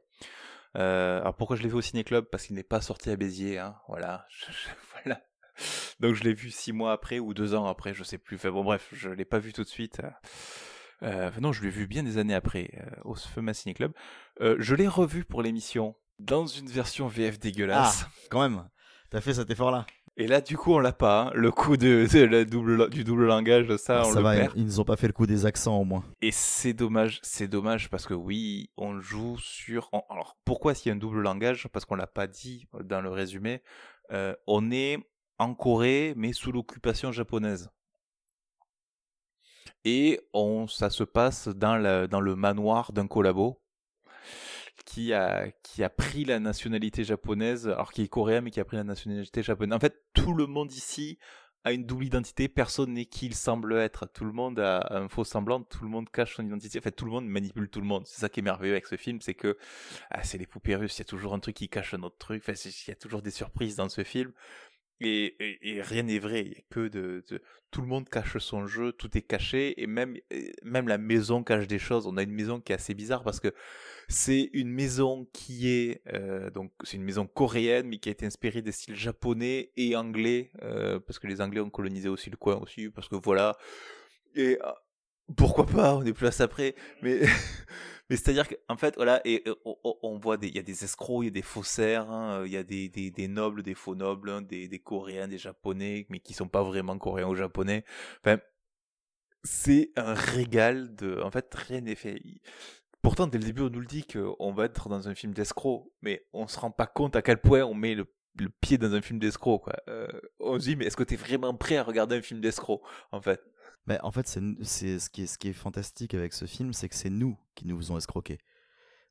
[0.76, 2.26] Euh, alors pourquoi je l'ai vu au Ciné-Club?
[2.30, 4.26] Parce qu'il n'est pas sorti à Béziers, hein, voilà.
[5.04, 5.20] voilà.
[6.00, 8.36] Donc je l'ai vu six mois après ou deux ans après, je sais plus.
[8.36, 10.00] Enfin bon, bref, je l'ai pas vu tout de suite.
[11.02, 12.72] Euh, non, je l'ai vu bien des années après
[13.04, 13.92] au FEMA Ciné Club.
[14.40, 18.04] je l'ai revu pour l'émission dans une version VF dégueulasse.
[18.06, 18.68] Ah, quand même,
[19.10, 19.86] t'as fait cet effort-là.
[20.18, 21.22] Et là, du coup, on l'a pas.
[21.22, 21.30] Hein.
[21.34, 24.52] Le coup de, la double, du double langage, ça, ah, on ça le va, perd.
[24.56, 26.04] Ils nous ont pas fait le coup des accents au moins.
[26.20, 29.88] Et c'est dommage, c'est dommage parce que oui, on joue sur.
[30.10, 31.66] Alors, pourquoi s'il y a un double langage?
[31.72, 33.62] Parce qu'on l'a pas dit dans le résumé.
[34.12, 34.98] Euh, on est
[35.38, 37.70] en Corée, mais sous l'occupation japonaise.
[39.84, 43.61] Et on, ça se passe dans, la, dans le manoir d'un collabo
[44.84, 48.64] qui a, qui a pris la nationalité japonaise, alors qui est coréen, mais qui a
[48.64, 49.76] pris la nationalité japonaise.
[49.76, 51.18] En fait, tout le monde ici
[51.64, 54.06] a une double identité, personne n'est qui il semble être.
[54.06, 56.78] Tout le monde a un faux semblant, tout le monde cache son identité.
[56.78, 58.04] En fait, tout le monde manipule tout le monde.
[58.06, 59.56] C'est ça qui est merveilleux avec ce film, c'est que
[60.10, 62.18] ah, c'est les poupées russes, il y a toujours un truc qui cache un autre
[62.18, 62.42] truc.
[62.42, 64.32] Enfin, il y a toujours des surprises dans ce film.
[65.00, 65.34] Et,
[65.82, 67.24] rien n'est vrai, il y a que de,
[67.70, 70.16] Tout le monde cache son jeu, tout est caché, et même,
[70.62, 72.06] la maison cache des choses.
[72.06, 73.52] On a une maison qui est assez bizarre parce que
[74.08, 76.02] c'est une maison qui est...
[76.12, 79.96] Euh, donc c'est une maison coréenne, mais qui a été inspirée des styles japonais et
[79.96, 83.56] anglais, euh, parce que les Anglais ont colonisé aussi le coin aussi, parce que voilà...
[84.34, 84.76] Et ah,
[85.36, 87.20] pourquoi pas, on est plus à ça après, mais...
[88.16, 91.30] C'est-à-dire qu'en fait, voilà, et, on, voit il y a des escrocs, il y a
[91.30, 95.38] des faussaires, hein, il y a des, nobles, des faux nobles, hein, des, coréens, des
[95.38, 97.84] japonais, mais qui sont pas vraiment coréens ou japonais.
[99.44, 102.22] C'est un régal de, en fait, rien n'est fait.
[103.02, 105.84] Pourtant, dès le début, on nous le dit qu'on va être dans un film d'escrocs,
[106.02, 108.06] mais on se rend pas compte à quel point on met le,
[108.60, 109.76] pied dans un film d'escrocs, quoi.
[109.88, 110.06] Euh,
[110.38, 112.82] on se dit, mais est-ce que tu es vraiment prêt à regarder un film d'escrocs,
[113.10, 113.42] en fait?
[113.86, 116.88] Mais en fait, c'est ce qui, est, ce qui est fantastique avec ce film, c'est
[116.88, 118.38] que c'est nous qui nous faisons escroquer.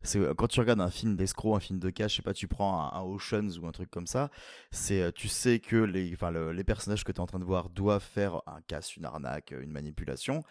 [0.04, 2.48] C'est quand tu regardes un film d'escroc, un film de cash, je sais pas, tu
[2.48, 4.30] prends un, Oceans ou un truc comme ça,
[4.72, 7.46] c'est euh, tu sais que les, enfin, les personnages que tu es en train de
[7.46, 10.44] voir doivent faire un casse, une arnaque, une manipulation.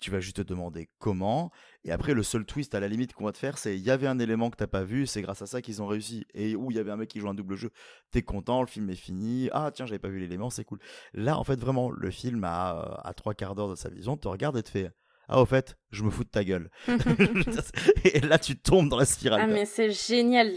[0.00, 1.50] Tu vas juste te demander comment.
[1.84, 3.90] Et après, le seul twist à la limite qu'on va te faire, c'est il y
[3.90, 6.26] avait un élément que t'as pas vu, c'est grâce à ça qu'ils ont réussi.
[6.34, 7.70] Et où il y avait un mec qui joue un double jeu,
[8.10, 9.48] t'es content, le film est fini.
[9.52, 10.78] Ah tiens, j'avais pas vu l'élément, c'est cool.
[11.14, 14.28] Là, en fait, vraiment, le film a à trois quarts d'heure de sa vision, te
[14.28, 14.92] regarde et te fait
[15.28, 16.70] ah au fait, je me fous de ta gueule.
[18.04, 19.40] et là tu tombes dans la spirale.
[19.42, 20.52] Ah mais c'est génial.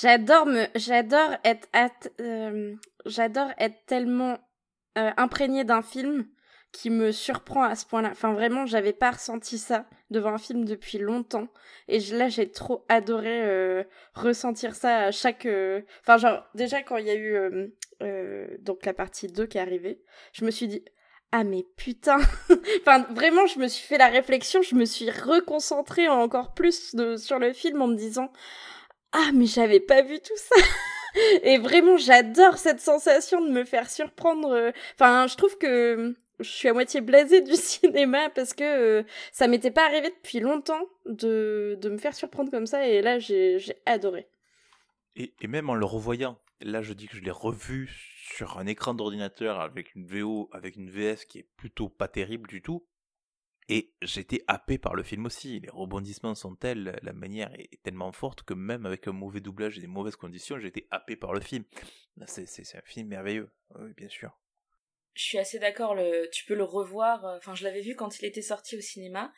[0.00, 2.74] J'adore me, j'adore être, euh,
[3.06, 4.38] j'adore être tellement
[4.98, 6.28] euh, imprégné d'un film
[6.72, 8.10] qui me surprend à ce point-là.
[8.12, 11.48] Enfin vraiment, j'avais pas ressenti ça devant un film depuis longtemps.
[11.88, 13.82] Et là, j'ai trop adoré euh,
[14.14, 15.46] ressentir ça à chaque.
[16.02, 17.74] Enfin genre déjà quand il y a eu
[18.60, 20.84] donc la partie 2 qui est arrivée, je me suis dit
[21.32, 22.18] ah mais putain
[22.80, 27.38] enfin vraiment je me suis fait la réflexion je me suis reconcentrée encore plus sur
[27.38, 28.32] le film en me disant
[29.12, 30.62] ah mais j'avais pas vu tout ça
[31.42, 36.68] et vraiment j'adore cette sensation de me faire surprendre enfin je trouve que je suis
[36.68, 41.78] à moitié blasée du cinéma parce que euh, ça m'était pas arrivé depuis longtemps de,
[41.80, 44.28] de me faire surprendre comme ça et là j'ai adoré.
[45.16, 47.88] Et, et même en le revoyant là je dis que je l'ai revu
[48.34, 52.48] sur un écran d'ordinateur avec une VO, avec une VF qui est plutôt pas terrible
[52.48, 52.86] du tout.
[53.68, 55.60] Et j'étais happé par le film aussi.
[55.60, 59.78] Les rebondissements sont tels, la manière est tellement forte que même avec un mauvais doublage
[59.78, 61.64] et des mauvaises conditions, j'étais happé par le film.
[62.26, 63.48] C'est un film merveilleux,
[63.96, 64.36] bien sûr.
[65.14, 65.96] Je suis assez d'accord,
[66.32, 67.24] tu peux le revoir.
[67.24, 69.32] Euh, enfin, je l'avais vu quand il était sorti au cinéma.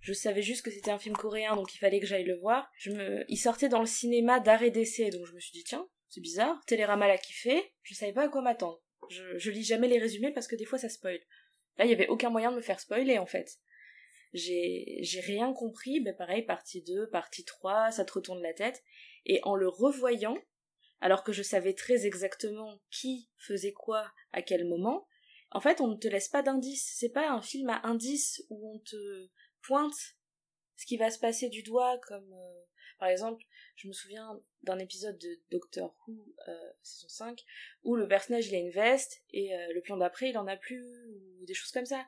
[0.00, 2.70] Je savais juste que c'était un film coréen, donc il fallait que j'aille le voir.
[3.28, 6.64] Il sortait dans le cinéma d'arrêt d'essai, donc je me suis dit, tiens, c'est bizarre.
[6.66, 7.72] Télérama l'a kiffé.
[7.82, 8.80] Je savais pas à quoi m'attendre.
[9.10, 11.20] Je, lis jamais les résumés parce que des fois ça spoil.
[11.76, 13.58] Là, il y avait aucun moyen de me faire spoiler en fait.
[14.32, 18.82] J'ai, rien compris, mais pareil, partie 2, partie 3, ça te retourne la tête.
[19.26, 20.38] Et en le revoyant,
[21.00, 25.06] alors que je savais très exactement qui faisait quoi à quel moment,
[25.50, 26.94] en fait, on ne te laisse pas d'indice.
[26.96, 29.28] C'est pas un film à indice où on te
[29.62, 30.16] pointe
[30.76, 32.64] ce qui va se passer du doigt, comme euh,
[32.98, 33.44] par exemple,
[33.76, 37.44] je me souviens d'un épisode de Doctor Who, euh, saison 5,
[37.82, 40.56] où le personnage il a une veste et euh, le plan d'après il en a
[40.56, 42.06] plus, ou des choses comme ça.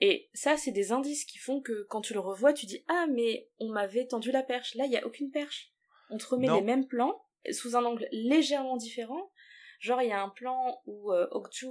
[0.00, 3.06] Et ça, c'est des indices qui font que quand tu le revois, tu dis Ah,
[3.10, 4.74] mais on m'avait tendu la perche.
[4.74, 5.72] Là, il n'y a aucune perche.
[6.10, 9.32] On te remet les mêmes plans, sous un angle légèrement différent.
[9.80, 11.68] Genre, il y a un plan où euh, Okju,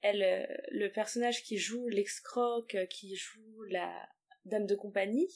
[0.00, 4.08] elle, euh, le personnage qui joue l'ex-croc, qui joue la
[4.44, 5.28] dame de compagnie,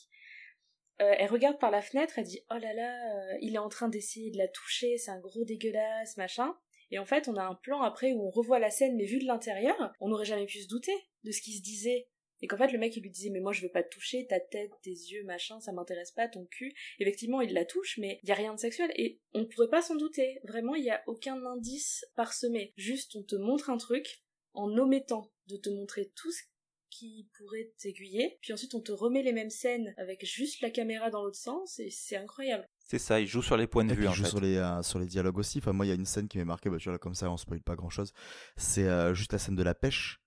[1.00, 3.68] euh, elle regarde par la fenêtre, elle dit oh là là, euh, il est en
[3.68, 6.56] train d'essayer de la toucher, c'est un gros dégueulasse, machin.
[6.90, 9.18] Et en fait, on a un plan après où on revoit la scène, mais vu
[9.18, 12.08] de l'intérieur, on n'aurait jamais pu se douter de ce qui se disait.
[12.42, 14.26] Et qu'en fait, le mec, il lui disait, mais moi, je veux pas te toucher,
[14.26, 16.74] ta tête, tes yeux, machin, ça m'intéresse pas, ton cul.
[16.98, 18.92] Effectivement, il la touche, mais il y a rien de sexuel.
[18.94, 20.38] Et on pourrait pas s'en douter.
[20.44, 22.72] Vraiment, il y a aucun indice parsemé.
[22.76, 26.42] Juste, on te montre un truc, en omettant de te montrer tout ce
[26.98, 31.10] qui pourrait t'aiguiller, puis ensuite on te remet les mêmes scènes avec juste la caméra
[31.10, 32.66] dans l'autre sens, et c'est incroyable.
[32.86, 34.04] C'est ça, il joue sur les points de vue.
[34.04, 35.58] il joue sur les euh, sur les dialogues aussi.
[35.58, 37.30] Enfin moi il y a une scène qui m'est marquée, bah, tu vois comme ça
[37.30, 38.12] on spoil pas grand chose.
[38.56, 40.20] C'est euh, juste la scène de la pêche.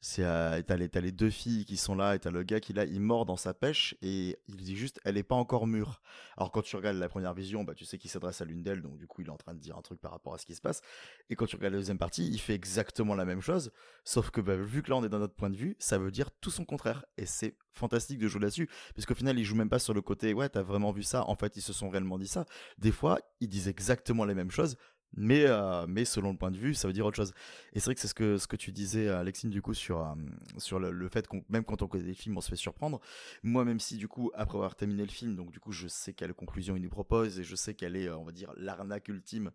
[0.00, 2.72] C'est euh, t'as les, les deux filles qui sont là et t'as le gars qui
[2.72, 6.00] là il mord dans sa pêche et il dit juste elle est pas encore mûre.
[6.36, 8.80] Alors quand tu regardes la première vision, bah tu sais qu'il s'adresse à l'une d'elles
[8.80, 10.46] donc du coup il est en train de dire un truc par rapport à ce
[10.46, 10.82] qui se passe.
[11.30, 13.72] Et quand tu regardes la deuxième partie, il fait exactement la même chose,
[14.04, 16.12] sauf que bah, vu que là on est dans notre point de vue, ça veut
[16.12, 19.56] dire tout son contraire et c'est fantastique de jouer là-dessus parce qu'au final il joue
[19.56, 21.28] même pas sur le côté ouais t'as vraiment vu ça.
[21.28, 22.46] En fait ils se sont réellement dit ça.
[22.78, 24.76] Des fois ils disent exactement les mêmes choses
[25.16, 27.32] mais, euh, mais selon le point de vue, ça veut dire autre chose.
[27.72, 30.00] Et c'est vrai que c'est ce que, ce que tu disais, Alexine, du coup, sur,
[30.00, 30.14] euh,
[30.58, 33.00] sur le, fait qu'on, même quand on connaît des films, on se fait surprendre.
[33.42, 36.12] Moi, même si, du coup, après avoir terminé le film, donc du coup, je sais
[36.12, 39.08] quelle conclusion il nous propose et je sais quelle est, euh, on va dire, l'arnaque
[39.08, 39.50] ultime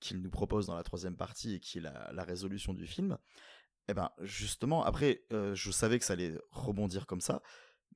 [0.00, 3.16] qu'il nous propose dans la troisième partie et qui est la, résolution du film.
[3.88, 7.40] Eh ben, justement, après, je savais que ça allait rebondir comme ça.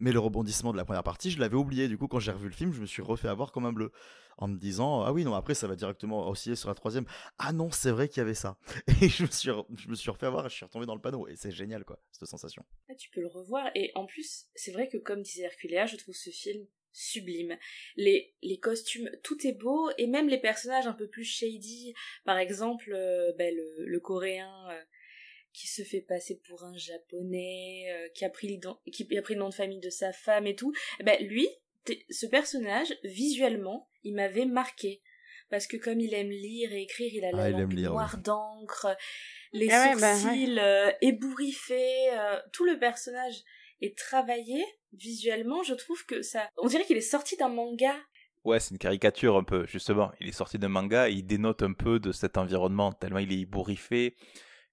[0.00, 1.86] Mais le rebondissement de la première partie, je l'avais oublié.
[1.86, 3.92] Du coup, quand j'ai revu le film, je me suis refait avoir comme un bleu.
[4.38, 7.04] En me disant, ah oui, non, après, ça va directement osciller sur la troisième.
[7.38, 8.56] Ah non, c'est vrai qu'il y avait ça.
[9.02, 9.28] Et je me
[9.94, 11.28] suis, refait avoir et je suis retombé dans le panneau.
[11.28, 12.64] Et c'est génial, quoi, cette sensation.
[12.88, 13.70] Ah, tu peux le revoir.
[13.74, 17.58] Et en plus, c'est vrai que, comme disait Herculea, je trouve ce film sublime.
[17.96, 19.90] Les, costumes, tout est beau.
[19.98, 21.92] Et même les personnages un peu plus shady.
[22.24, 24.70] Par exemple, euh, ben, le, le coréen.
[24.70, 24.82] Euh,
[25.52, 28.60] qui se fait passer pour un japonais, euh, qui, a pris
[28.92, 31.48] qui a pris le nom de famille de sa femme et tout, eh ben lui,
[32.10, 35.02] ce personnage, visuellement, il m'avait marqué.
[35.48, 38.96] Parce que comme il aime lire et écrire, il a la ah, langue noire d'encre,
[39.52, 43.42] les ah bah sourcils bah ébouriffés, euh, tout le personnage
[43.80, 46.48] est travaillé visuellement, je trouve que ça...
[46.58, 47.94] On dirait qu'il est sorti d'un manga.
[48.44, 50.12] Ouais, c'est une caricature un peu, justement.
[50.20, 53.32] Il est sorti d'un manga et il dénote un peu de cet environnement, tellement il
[53.32, 54.16] est ébouriffé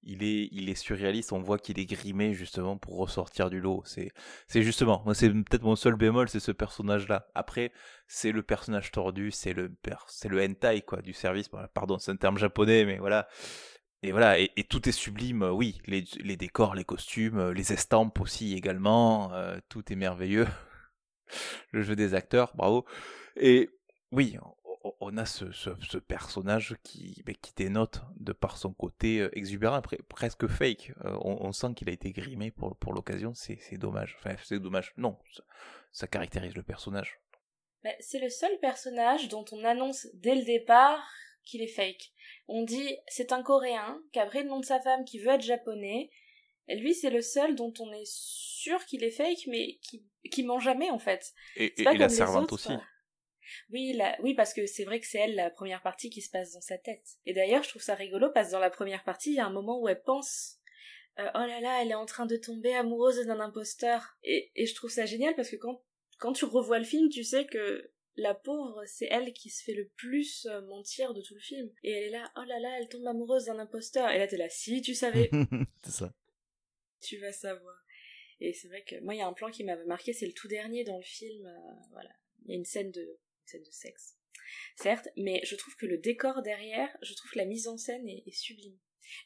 [0.07, 3.83] il est, il est surréaliste, on voit qu'il est grimé justement pour ressortir du lot.
[3.85, 4.11] C'est,
[4.47, 7.27] c'est justement, moi c'est peut-être mon seul bémol, c'est ce personnage-là.
[7.35, 7.71] Après,
[8.07, 9.71] c'est le personnage tordu, c'est le,
[10.07, 11.49] c'est le hentai quoi du service.
[11.73, 13.27] Pardon, c'est un terme japonais, mais voilà.
[14.03, 18.53] Et voilà, et, tout est sublime, oui, les, les, décors, les costumes, les estampes aussi
[18.53, 20.47] également, euh, tout est merveilleux.
[21.71, 22.85] le jeu des acteurs, bravo.
[23.35, 23.69] Et
[24.11, 24.37] oui,
[24.99, 30.47] on a ce, personnage qui, ben, qui dénote de par son côté euh, exubérant, presque
[30.47, 30.93] fake.
[31.05, 34.17] Euh, on, sent qu'il a été grimé pour, pour l'occasion, c'est dommage.
[34.19, 34.93] Enfin, c'est dommage.
[34.97, 35.17] Non,
[35.91, 37.19] ça, caractérise le personnage.
[37.99, 41.03] c'est le seul personnage dont on annonce dès le départ
[41.43, 42.11] qu'il est fake.
[42.47, 45.31] On dit c'est un Coréen qui a pris le nom de sa femme qui veut
[45.31, 46.09] être japonais.
[46.69, 50.43] Et lui, c'est le seul dont on est sûr qu'il est fake, mais qui, qui
[50.43, 51.33] ment jamais en fait.
[51.55, 52.73] Et, la servante aussi.
[53.71, 56.53] Oui, oui, parce que c'est vrai que c'est elle la première partie qui se passe
[56.53, 57.05] dans sa tête.
[57.25, 59.45] Et d'ailleurs, je trouve ça rigolo parce que dans la première partie, il y a
[59.45, 60.57] un moment où elle pense
[61.19, 64.17] euh, oh là là, elle est en train de tomber amoureuse d'un imposteur.
[64.23, 65.81] Et, et je trouve ça génial parce que quand,
[66.19, 69.73] quand tu revois le film, tu sais que la pauvre, c'est elle qui se fait
[69.73, 71.71] le plus euh, mentir de tout le film.
[71.83, 74.09] Et elle est là, oh là là, elle tombe amoureuse d'un imposteur.
[74.11, 75.29] Et là, t'es là, si tu savais.
[75.83, 76.13] c'est ça.
[77.01, 77.83] Tu vas savoir.
[78.39, 80.33] Et c'est vrai que moi, il y a un plan qui m'avait marqué, c'est le
[80.33, 81.45] tout dernier dans le film.
[81.45, 82.09] Euh, voilà.
[82.45, 84.17] Il y a une scène de scène de sexe.
[84.75, 88.07] Certes, mais je trouve que le décor derrière, je trouve que la mise en scène
[88.07, 88.77] est, sublime.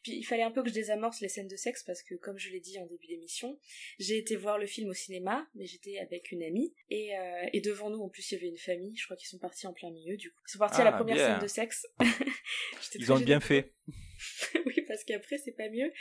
[0.04, 2.38] Puis il fallait un peu que je désamorce les scènes de sexe parce que, comme
[2.38, 3.60] je l'ai dit en début d'émission,
[3.98, 7.62] j'ai été voir le film au cinéma, mais j'étais avec une amie et, euh, et,
[7.62, 8.96] devant nous en plus il y avait une famille.
[8.96, 10.40] Je crois qu'ils sont partis en plein milieu du coup.
[10.48, 11.88] Ils sont partis à la ah, première scène de sexe.
[12.96, 13.74] Ils ont bien fait.
[14.66, 15.92] oui, parce qu'après c'est pas mieux.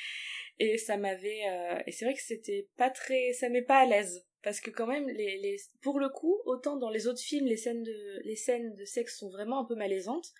[0.58, 3.86] Et ça m'avait euh, et c'est vrai que c'était pas très, ça m'est pas à
[3.86, 7.46] l'aise parce que quand même les, les pour le coup autant dans les autres films
[7.46, 10.32] les scènes de les scènes de sexe sont vraiment un peu malaisantes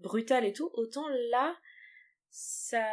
[0.00, 1.56] brutales et tout autant là
[2.30, 2.84] ça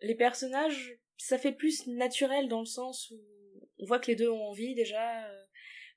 [0.00, 3.20] les personnages ça fait plus naturel dans le sens où
[3.78, 5.44] on voit que les deux ont envie déjà euh,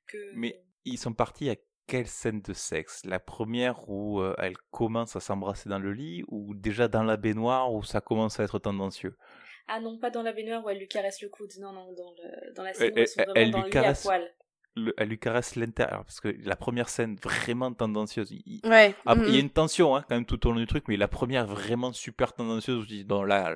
[0.07, 1.55] que mais ils sont partis à
[1.91, 3.03] quelle scène de sexe?
[3.05, 7.17] La première où euh, elle commence à s'embrasser dans le lit ou déjà dans la
[7.17, 9.17] baignoire où ça commence à être tendancieux?
[9.67, 11.51] Ah non, pas dans la baignoire où elle lui caresse le coude.
[11.59, 13.93] Non, non, dans, le, dans la scène où ils sont vraiment dans le lit à
[13.93, 14.31] poil
[14.97, 18.95] elle lui caresse l'intérieur parce que la première scène vraiment tendancieuse il, ouais.
[19.05, 19.39] il y a mm-hmm.
[19.39, 22.33] une tension hein, quand même tout au long du truc mais la première vraiment super
[22.33, 23.55] tendancieuse je dis non là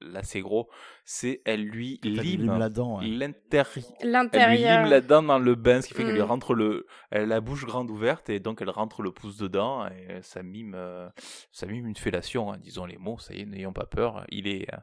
[0.00, 0.70] là, c'est gros
[1.04, 3.00] c'est elle lui lime la dent
[4.02, 6.24] l'intérieur lime la dent dans le bain ce qui fait qu'elle lui mm.
[6.24, 9.86] rentre le elle a la bouche grande ouverte et donc elle rentre le pouce dedans
[9.86, 11.08] et ça mime euh,
[11.52, 14.48] ça mime une fellation hein, disons les mots ça y est n'ayons pas peur il
[14.48, 14.78] est euh,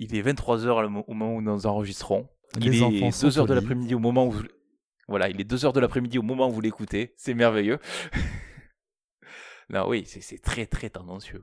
[0.00, 3.98] il est 23h au moment où nous enregistrons il est 2 heures de l'après-midi au
[3.98, 4.44] moment où vous...
[5.08, 7.78] voilà, il est 2 heures de l'après-midi au moment où vous l'écoutez, c'est merveilleux.
[9.68, 11.42] non, oui, c'est très très tendancieux.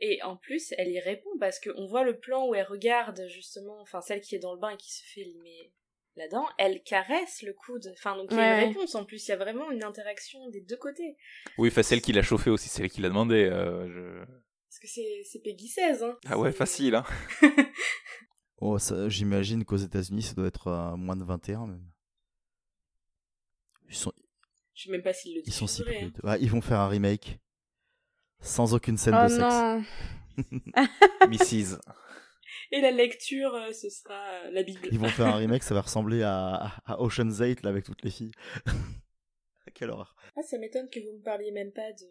[0.00, 3.80] Et en plus, elle y répond parce qu'on voit le plan où elle regarde justement,
[3.80, 5.72] enfin celle qui est dans le bain et qui se fait limer
[6.16, 7.92] là-dedans, elle caresse le coude.
[7.92, 10.48] Enfin, donc il y a une réponse en plus, il y a vraiment une interaction
[10.50, 11.16] des deux côtés.
[11.58, 13.48] Oui, enfin celle qui l'a chauffé aussi, celle qui l'a demandé.
[13.50, 14.24] Euh,
[14.68, 14.86] parce que
[15.24, 16.18] c'est Peggy 16, hein.
[16.26, 17.04] Ah ouais, facile, hein.
[18.60, 21.84] Oh, ça, j'imagine qu'aux États-Unis, ça doit être euh, moins de 21 même.
[23.88, 24.12] Ils sont,
[24.74, 26.10] Je sais même pas s'ils le ils sont si diffuseraient, hein.
[26.18, 26.42] prudes.
[26.42, 27.38] Ils vont faire un remake
[28.40, 29.40] sans aucune scène Oh de sexe.
[29.40, 29.84] non.
[31.28, 31.78] Mrs.
[32.70, 34.88] Et la lecture, euh, ce sera euh, la Bible.
[34.92, 37.84] Ils vont faire un remake, ça va ressembler à, à, à Ocean's 8 là avec
[37.84, 38.32] toutes les filles.
[39.74, 40.14] Quelle horreur.
[40.36, 42.04] Ah, ça m'étonne que vous me parliez même pas de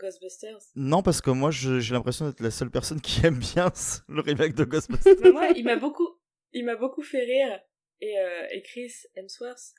[0.00, 0.58] Ghostbusters.
[0.76, 4.20] Non, parce que moi, j'ai l'impression d'être la seule personne qui aime bien ce- le
[4.20, 5.14] remake de Ghostbusters.
[5.22, 6.08] Mais moi, il m'a beaucoup,
[6.52, 7.60] il m'a beaucoup fait rire.
[8.00, 9.74] Et, euh, et Chris Hemsworth,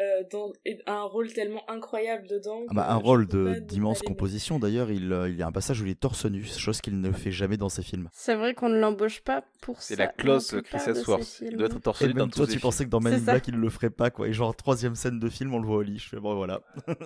[0.00, 2.62] euh, dans et un rôle tellement incroyable dedans.
[2.68, 3.26] Ah bah, un rôle
[3.66, 4.58] d'immense composition.
[4.58, 6.98] D'ailleurs, il, euh, il y a un passage où il est torse nu, chose qu'il
[7.00, 8.08] ne fait jamais dans ses films.
[8.14, 9.88] C'est vrai qu'on ne l'embauche pas pour ça.
[9.88, 11.40] C'est la clause la Chris Hemsworth.
[11.42, 12.62] Il doit être torse Et nu dans toi, tu films.
[12.62, 13.32] pensais que dans Men C'est in.
[13.32, 14.26] Black, il le ferait pas, quoi.
[14.28, 15.98] Et genre, troisième scène de film, on le voit au lit.
[15.98, 16.62] Je fais, bon, voilà.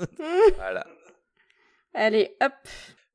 [1.94, 2.52] Allez, hop.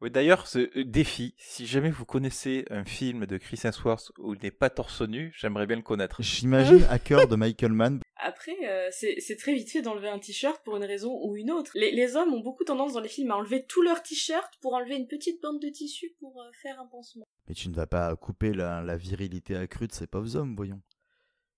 [0.01, 4.33] Oui, d'ailleurs, ce euh, défi, si jamais vous connaissez un film de Chris Hemsworth où
[4.33, 6.21] il n'est pas torse nu, j'aimerais bien le connaître.
[6.21, 8.01] J'imagine Hacker de Michael Mann.
[8.17, 11.71] Après, euh, c'est très vite fait d'enlever un t-shirt pour une raison ou une autre.
[11.75, 14.73] Les, les hommes ont beaucoup tendance dans les films à enlever tout leur t-shirt pour
[14.73, 17.25] enlever une petite bande de tissu pour euh, faire un pansement.
[17.47, 20.81] Mais tu ne vas pas couper la, la virilité accrue de ces pauvres hommes, voyons.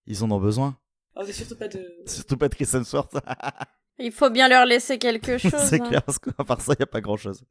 [0.05, 0.79] Ils en ont besoin.
[1.15, 1.83] Alors, c'est surtout pas de.
[2.05, 3.15] Surtout pas de Chris Hemsworth.
[3.99, 5.51] Il faut bien leur laisser quelque chose.
[5.69, 5.87] c'est hein.
[5.89, 7.43] clair, parce qu'à part ça, il n'y a pas grand-chose.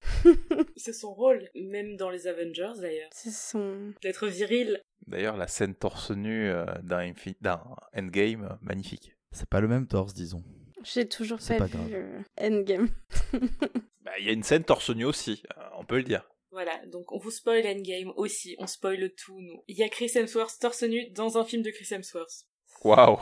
[0.76, 3.92] C'est son rôle, même dans les Avengers d'ailleurs, C'est son.
[4.02, 4.80] d'être viril.
[5.06, 7.60] D'ailleurs, la scène torse nu euh, Infi- dans
[7.96, 9.12] Endgame, euh, magnifique.
[9.32, 10.44] C'est pas le même torse, disons.
[10.84, 11.92] J'ai toujours C'est pas, pas vu grave.
[11.94, 12.88] euh, Endgame.
[14.04, 16.28] Bah, Il y a une scène torse nu aussi, euh, on peut le dire.
[16.52, 19.64] Voilà, donc on vous spoil Endgame aussi, on spoil tout, nous.
[19.66, 22.44] Il y a Chris Hemsworth torse nu dans un film de Chris Hemsworth.
[22.84, 23.18] Waouh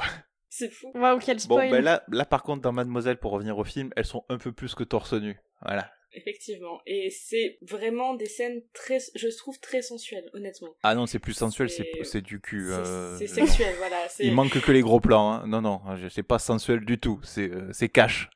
[0.57, 0.93] C'est fou.
[0.95, 1.71] Waouh, quel Bon, spoil.
[1.73, 4.53] ben là, là, par contre, dans Mademoiselle, pour revenir au film, elles sont un peu
[4.53, 5.37] plus que torse nu.
[5.63, 5.91] Voilà.
[6.13, 6.81] Effectivement.
[6.87, 10.69] Et c'est vraiment des scènes très, je trouve très sensuelles, honnêtement.
[10.85, 12.67] Ah non, c'est plus sensuel, c'est C'est- c'est du cul.
[12.69, 13.97] C'est- euh, c'est sexuel, voilà.
[14.09, 15.33] c'est- Il manque que les gros plans.
[15.33, 15.47] Hein.
[15.49, 17.19] Non, non, je- c'est pas sensuel du tout.
[17.25, 18.31] C'est euh, c'est cash.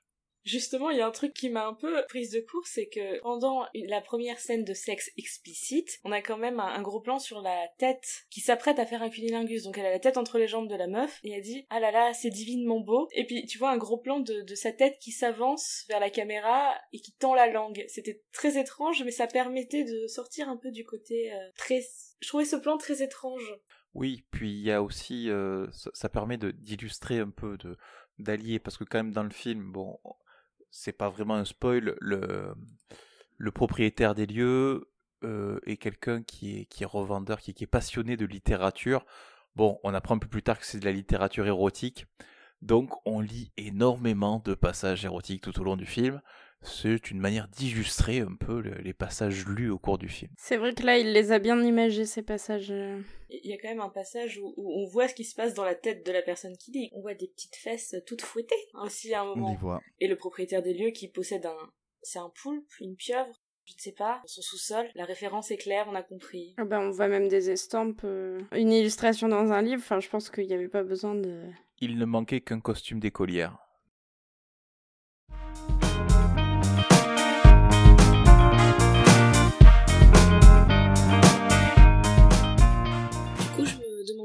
[0.49, 3.21] Justement, il y a un truc qui m'a un peu prise de court, c'est que
[3.21, 7.43] pendant la première scène de sexe explicite, on a quand même un, gros plan sur
[7.43, 9.65] la tête qui s'apprête à faire un cunilingus.
[9.65, 11.81] Donc elle a la tête entre les jambes de la meuf et elle dit «Ah
[11.81, 13.09] là là, c'est divinement beau».
[13.13, 16.75] Et puis tu vois un gros plan de, sa tête qui s'avance vers la caméra
[16.95, 17.85] et qui tend la langue.
[17.89, 21.83] C'était très étrange, mais ça permettait de sortir un peu du côté euh, très...
[22.21, 23.55] Je trouvais ce plan très étrange.
[23.93, 27.59] Oui, puis il y a aussi, euh, ça, ça permet d'illustrer un peu,
[28.19, 29.99] d'allier, parce que quand même dans le film, bon,
[30.71, 32.55] c'est pas vraiment un spoil, le,
[33.53, 34.91] propriétaire des lieux
[35.25, 39.05] euh, est quelqu'un qui est, qui est revendeur, qui, qui est passionné de littérature.
[39.57, 42.07] Bon, on apprend un peu plus tard que c'est de la littérature érotique,
[42.63, 46.21] donc on lit énormément de passages érotiques tout au long du film.
[46.63, 50.31] C'est une manière d'illustrer un peu le- les passages lus au cours du film.
[50.37, 52.71] C'est vrai que là, il les a bien imagés, ces passages.
[53.31, 55.55] Il y a quand même un passage où, où on voit ce qui se passe
[55.55, 56.91] dans la tête de la personne qui lit.
[56.95, 59.53] On voit des petites fesses toutes fouettées hein, aussi à un On moment.
[59.53, 59.81] y voit.
[60.01, 61.57] Et le propriétaire des lieux qui possède un...
[62.03, 63.33] C'est un poulpe, une pieuvre
[63.65, 64.87] je ne sais pas, son sous-sol.
[64.95, 66.55] La référence est claire, on a compris.
[66.57, 69.83] Ah ben, on voit même des estampes, euh, une illustration dans un livre.
[69.83, 71.43] Enfin, je pense qu'il n'y avait pas besoin de.
[71.83, 73.59] Il ne manquait qu'un costume d'écolière.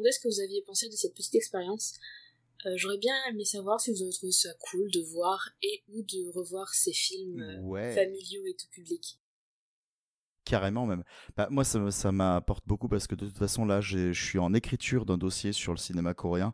[0.04, 2.00] Demandais ce que vous aviez pensé de cette petite expérience.
[2.66, 6.02] Euh, J'aurais bien aimé savoir si vous avez trouvé ça cool de voir et ou
[6.04, 7.94] de revoir ces films euh, Ouais.
[7.94, 9.20] familiaux et tout public.
[10.46, 11.04] Carrément même.
[11.38, 15.06] Bah, moi, ça, m'apporte beaucoup parce que de toute façon, là, je suis en écriture
[15.06, 16.54] d'un dossier sur le cinéma coréen.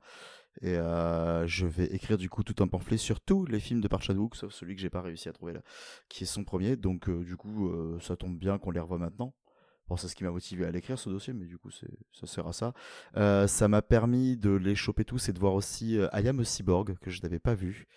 [0.62, 3.88] Et euh, je vais écrire du coup tout un pamphlet sur tous les films de
[3.88, 5.62] Park Chan-wook, sauf celui que j'ai pas réussi à trouver là,
[6.10, 6.76] qui est son premier.
[6.76, 9.34] Donc euh, du coup, euh, ça tombe bien qu'on les revoie maintenant.
[9.98, 12.54] C'est ce qui m'a motivé à l'écrire ce dossier, mais du coup, ça sert à
[12.54, 12.74] ça.
[13.18, 16.98] Euh, ça m'a permis de les choper tous et de voir aussi euh, I Cyborg,
[17.00, 17.88] que je n'avais pas vu.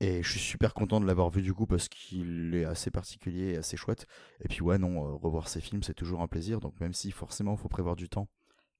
[0.00, 3.52] Et je suis super content de l'avoir vu du coup parce qu'il est assez particulier
[3.52, 4.06] et assez chouette.
[4.40, 6.60] Et puis ouais, non, euh, revoir ces films, c'est toujours un plaisir.
[6.60, 8.28] Donc même si forcément, il faut prévoir du temps,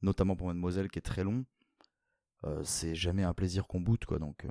[0.03, 1.47] notamment pour Mademoiselle qui est très long,
[2.45, 4.19] euh, c'est jamais un plaisir qu'on boot, quoi.
[4.19, 4.47] Donc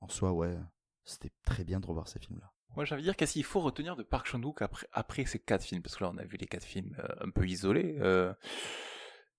[0.00, 0.58] en soi, ouais,
[1.04, 2.52] c'était très bien de revoir ces films-là.
[2.76, 5.38] Moi, j'ai envie de dire qu'est-ce qu'il faut retenir de Park Chan-wook après, après ces
[5.38, 5.82] quatre films?
[5.82, 7.96] Parce que là, on a vu les quatre films euh, un peu isolés.
[8.00, 8.32] euh,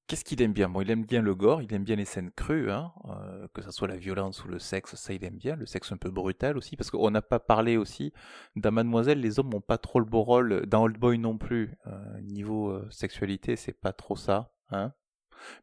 [0.08, 0.68] Qu'est-ce qu'il aime bien?
[0.68, 3.62] Bon, il aime bien le gore, il aime bien les scènes crues, hein, euh, que
[3.62, 5.56] ce soit la violence ou le sexe, ça il aime bien.
[5.56, 8.12] Le sexe un peu brutal aussi, parce qu'on n'a pas parlé aussi.
[8.58, 10.66] Dans Mademoiselle, les hommes n'ont pas trop le beau rôle.
[10.66, 11.78] Dans Old Boy non plus.
[12.24, 14.52] Niveau sexualité, c'est pas trop ça.
[14.70, 14.94] Hein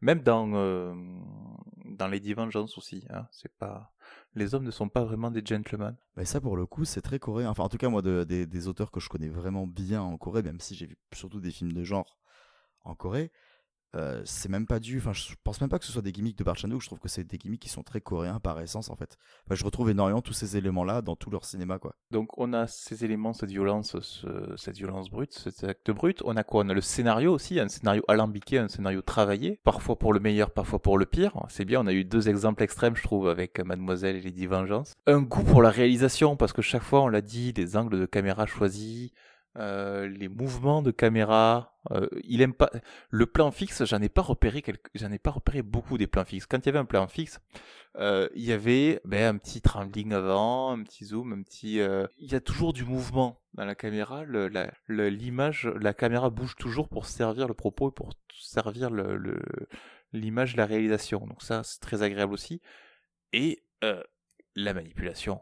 [0.01, 0.95] Même dans, euh,
[1.85, 3.05] dans Lady Vengeance aussi.
[3.11, 3.93] Hein, c'est pas...
[4.35, 5.97] Les hommes ne sont pas vraiment des gentlemen.
[6.16, 7.51] Mais ça, pour le coup, c'est très coréen.
[7.51, 10.16] Enfin, en tout cas, moi, de- des, des auteurs que je connais vraiment bien en
[10.16, 12.18] Corée, même si j'ai vu surtout des films de genre
[12.85, 13.33] en Corée,
[13.97, 14.99] euh, c'est même pas dû.
[14.99, 16.59] Enfin, je pense même pas que ce soit des gimmicks de Park.
[16.59, 19.16] Je trouve que c'est des gimmicks qui sont très coréens par essence en fait.
[19.51, 21.95] Je retrouve énormément tous ces éléments-là dans tout leur cinéma, quoi.
[22.11, 26.20] Donc on a ces éléments, cette violence, ce- cette violence brute, cet acte brut.
[26.24, 26.64] On a quoi?
[26.64, 30.51] On a le scénario aussi, un scénario alambiqué, un scénario travaillé, parfois pour le meilleur,
[30.51, 31.32] parfois pour le pire.
[31.49, 34.95] C'est bien, on a eu deux exemples extrêmes, je trouve, avec Mademoiselle et Lady Vengeance.
[35.07, 38.07] Un goût pour la réalisation, parce que chaque fois, on l'a dit, les angles de
[38.07, 39.11] caméra choisis,
[39.59, 41.74] euh, les mouvements de caméra.
[41.90, 42.70] euh, il aime pas
[43.11, 43.84] le plan fixe.
[43.84, 44.62] J'en ai pas repéré
[44.94, 46.46] j'en ai pas repéré beaucoup des plans fixes.
[46.46, 47.40] Quand il y avait un plan fixe,
[47.96, 51.80] euh, il y avait ben, un petit trembling avant, un petit zoom, un petit.
[52.18, 54.24] Il y a toujours du mouvement dans la caméra.
[54.24, 58.90] le- la- le- L'image, la, caméra bouge toujours pour servir le propos et pour servir
[58.90, 59.42] le- le-
[60.12, 61.26] l'image de la réalisation.
[61.26, 62.61] Donc ça, c'est très agréable aussi.
[63.32, 63.62] Et
[64.54, 65.40] la manipulation,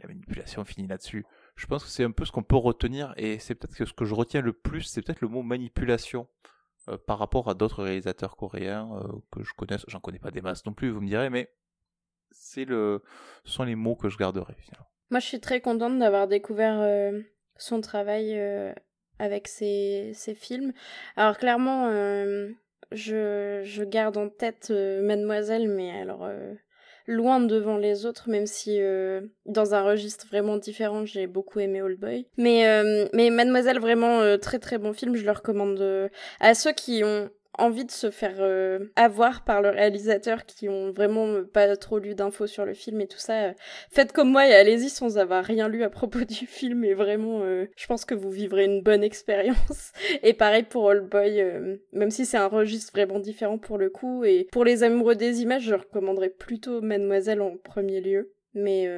[0.00, 1.24] la manipulation finit là-dessus.
[1.56, 4.04] Je pense que c'est un peu ce qu'on peut retenir et c'est peut-être ce que
[4.04, 6.26] je retiens le plus, c'est peut-être le mot manipulation.
[6.88, 10.42] euh, par rapport à d'autres réalisateurs coréens euh, que je connais, j'en connais pas des
[10.42, 11.50] masses non plus, vous me direz, mais
[12.30, 13.02] c'est le,
[13.44, 14.54] ce sont les mots que je garderai.
[15.10, 17.20] Moi, je suis très contente d'avoir découvert euh,
[17.56, 18.38] son travail
[19.18, 20.72] avec ses, ses films.
[21.16, 21.88] Alors, clairement,
[22.90, 26.28] je, je garde en tête Mademoiselle, mais alors
[27.06, 31.82] loin devant les autres, même si euh, dans un registre vraiment différent, j'ai beaucoup aimé
[31.82, 32.26] Old Boy.
[32.36, 36.08] Mais, euh, mais Mademoiselle, vraiment euh, très très bon film, je le recommande euh,
[36.40, 37.28] à ceux qui ont
[37.58, 41.98] envie de se faire euh, avoir par le réalisateur qui ont vraiment euh, pas trop
[41.98, 43.44] lu d'infos sur le film et tout ça.
[43.48, 43.52] euh,
[43.90, 47.42] faites comme moi et allez-y sans avoir rien lu à propos du film et vraiment
[47.42, 49.92] euh, je pense que vous vivrez une bonne expérience
[50.22, 53.90] et pareil pour Old Boy euh, même si c'est un registre vraiment différent pour le
[53.90, 58.88] coup et pour les amoureux des images je recommanderais plutôt Mademoiselle en premier lieu mais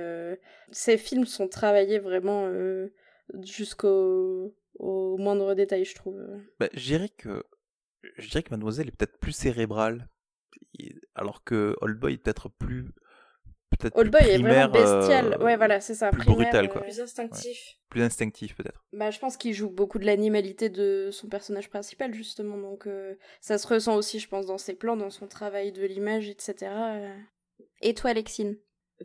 [0.70, 2.50] ces films sont travaillés vraiment
[3.42, 6.20] jusqu'au au moindre détail je trouve
[6.60, 7.42] Bah, je que
[8.16, 10.08] je dirais que Mademoiselle est peut-être plus cérébrale,
[11.14, 12.92] alors que Old Boy est peut-être plus
[13.70, 16.36] peut-être Old plus Boy est vraiment primaire, bestial euh, ouais voilà c'est ça plus primaire,
[16.36, 16.82] brutal, euh, quoi.
[16.82, 17.76] Plus instinctif.
[17.88, 18.84] plus instinctif peut-être.
[18.92, 22.56] Bah, je pense qu'il joue beaucoup de l'animalité de son personnage principal, justement.
[22.56, 25.84] Donc, euh, ça se ressent aussi, je pense, dans ses plans, dans son travail de
[25.84, 26.54] l'image, etc.
[26.62, 27.16] euh.
[27.80, 28.56] Et toi, Alexine?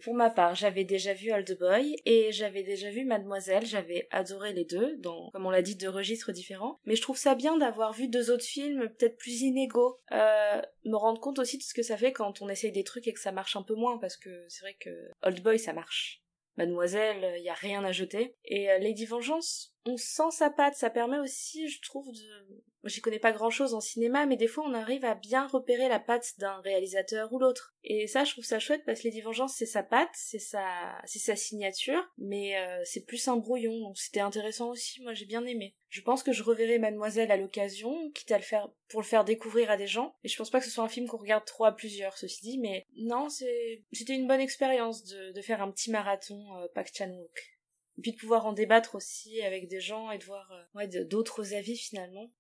[0.04, 3.66] Pour ma part, j'avais déjà vu Old Boy et j'avais déjà vu Mademoiselle.
[3.66, 6.80] J'avais adoré les deux, dans, comme on l'a dit, deux registres différents.
[6.86, 10.00] Mais je trouve ça bien d'avoir vu deux autres films peut-être plus inégaux.
[10.12, 13.08] Euh, me rendre compte aussi de ce que ça fait quand on essaye des trucs
[13.08, 15.74] et que ça marche un peu moins, parce que c'est vrai que Old Boy, ça
[15.74, 16.22] marche.
[16.58, 18.36] Mademoiselle, il y a rien à jeter.
[18.46, 20.76] Et euh, Lady Vengeance, on sent sa patte.
[20.76, 22.64] Ça permet aussi, je trouve, de...
[22.84, 25.88] Moi, j'y connais pas grand-chose en cinéma, mais des fois, on arrive à bien repérer
[25.88, 27.76] la patte d'un réalisateur ou l'autre.
[27.84, 30.66] Et ça, je trouve ça chouette parce que Lady Vengeance, c'est sa patte, c'est sa,
[31.06, 33.80] c'est sa signature, mais euh, c'est plus un brouillon.
[33.82, 35.02] Donc c'était intéressant aussi.
[35.04, 35.76] Moi, j'ai bien aimé.
[35.90, 39.26] Je pense que je reverrai Mademoiselle à l'occasion, quitte à le faire pour le faire
[39.26, 40.16] découvrir à des gens.
[40.24, 42.42] Et je pense pas que ce soit un film qu'on regarde trop à plusieurs, ceci
[42.42, 42.58] dit.
[42.58, 46.90] Mais non, c'est, c'était une bonne expérience de, de faire un petit marathon euh, Park
[46.96, 47.52] Chan-wook.
[47.98, 50.88] Et puis de pouvoir en débattre aussi avec des gens et de voir euh, ouais,
[50.88, 52.32] d'autres avis finalement.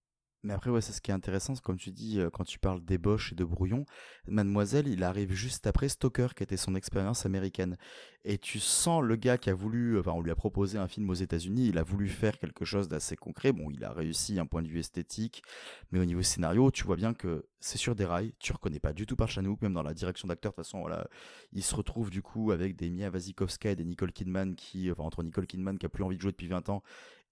[0.43, 2.83] Mais après, ouais, c'est ce qui est intéressant, comme tu dis, euh, quand tu parles
[2.83, 3.85] d'ébauche et de brouillon,
[4.27, 7.77] Mademoiselle, il arrive juste après Stoker, qui était son expérience américaine.
[8.25, 11.09] Et tu sens le gars qui a voulu, enfin, on lui a proposé un film
[11.11, 13.51] aux États-Unis, il a voulu faire quelque chose d'assez concret.
[13.51, 15.43] Bon, il a réussi un point de vue esthétique,
[15.91, 18.93] mais au niveau scénario, tu vois bien que c'est sur des rails, tu reconnais pas
[18.93, 21.07] du tout par Chanouk, même dans la direction d'acteur, de toute façon, voilà,
[21.53, 25.03] il se retrouve du coup avec des Mia Wasikowska et des Nicole Kidman qui, enfin,
[25.03, 26.81] entre Nicole Kidman qui a plus envie de jouer depuis 20 ans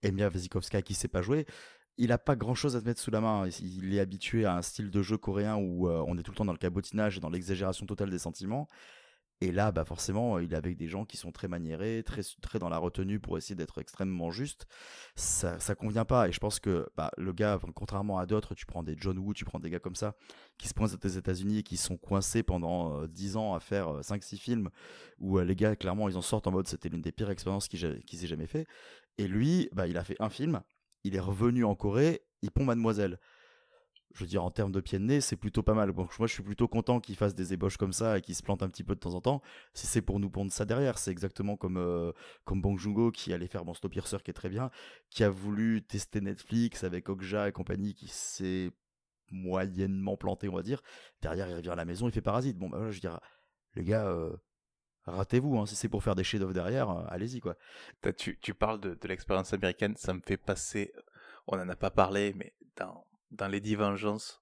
[0.03, 1.45] et Mia Wasikowska qui sait pas jouer
[1.99, 3.47] il a pas grand chose à se mettre sous la main.
[3.61, 6.37] Il est habitué à un style de jeu coréen où euh, on est tout le
[6.37, 8.67] temps dans le cabotinage et dans l'exagération totale des sentiments.
[9.41, 12.67] Et là, bah forcément, il est avec des gens qui sont très maniérés, très, dans
[12.67, 14.65] la retenue pour essayer d'être extrêmement juste.
[15.15, 16.27] Ça, ça convient pas.
[16.27, 19.33] Et je pense que bah, le gars, contrairement à d'autres, tu prends des John Woo,
[19.33, 20.15] tu prends des gars comme ça,
[20.57, 23.87] qui se pointent aux États-Unis et qui sont coincés pendant euh, 10 ans à faire
[23.87, 24.69] euh, 5-6 films,
[25.19, 27.69] où euh, les gars, clairement, ils en sortent en mode c'était l'une des pires expériences
[27.69, 28.65] qu'ils qu'ils aient jamais fait.
[29.17, 30.61] Et lui, bah, il a fait un film,
[31.03, 33.19] il est revenu en Corée, il pond Mademoiselle.
[34.15, 35.93] Je veux dire, en termes de pied de nez, c'est plutôt pas mal.
[35.93, 38.63] Moi, je suis plutôt content qu'il fasse des ébauches comme ça et qu'il se plante
[38.63, 39.41] un petit peu de temps en temps.
[39.75, 42.11] Si c'est pour nous pondre ça derrière, c'est exactement comme, euh,
[42.43, 44.71] comme Bong Joon-ho qui allait faire bon, Snowpiercer qui est très bien,
[45.11, 48.71] qui a voulu tester Netflix avec Okja et compagnie qui s'est
[49.31, 50.81] moyennement planté, on va dire.
[51.21, 52.57] Derrière, il revient à la maison, il fait Parasite.
[52.57, 53.19] Bon, bah je veux dire,
[53.75, 54.35] les gars, euh,
[55.05, 55.57] ratez-vous.
[55.57, 57.55] Hein, si c'est pour faire des chefs-d'œuvre derrière, euh, allez-y, quoi.
[58.17, 60.93] Tu, tu parles de, de l'expérience américaine, ça me fait passer,
[61.47, 64.41] on n'en a pas parlé, mais dans, dans Lady Vengeance,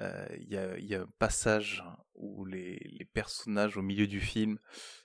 [0.00, 1.82] euh, il y, y a un passage
[2.14, 4.58] où les, les personnages au milieu du film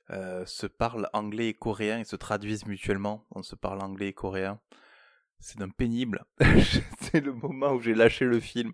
[0.10, 3.26] euh, se parlent anglais et coréen et se traduisent mutuellement.
[3.32, 4.60] On se parle anglais et coréen.
[5.44, 6.26] C'est d'un pénible.
[7.02, 8.72] c'est le moment où j'ai lâché le film.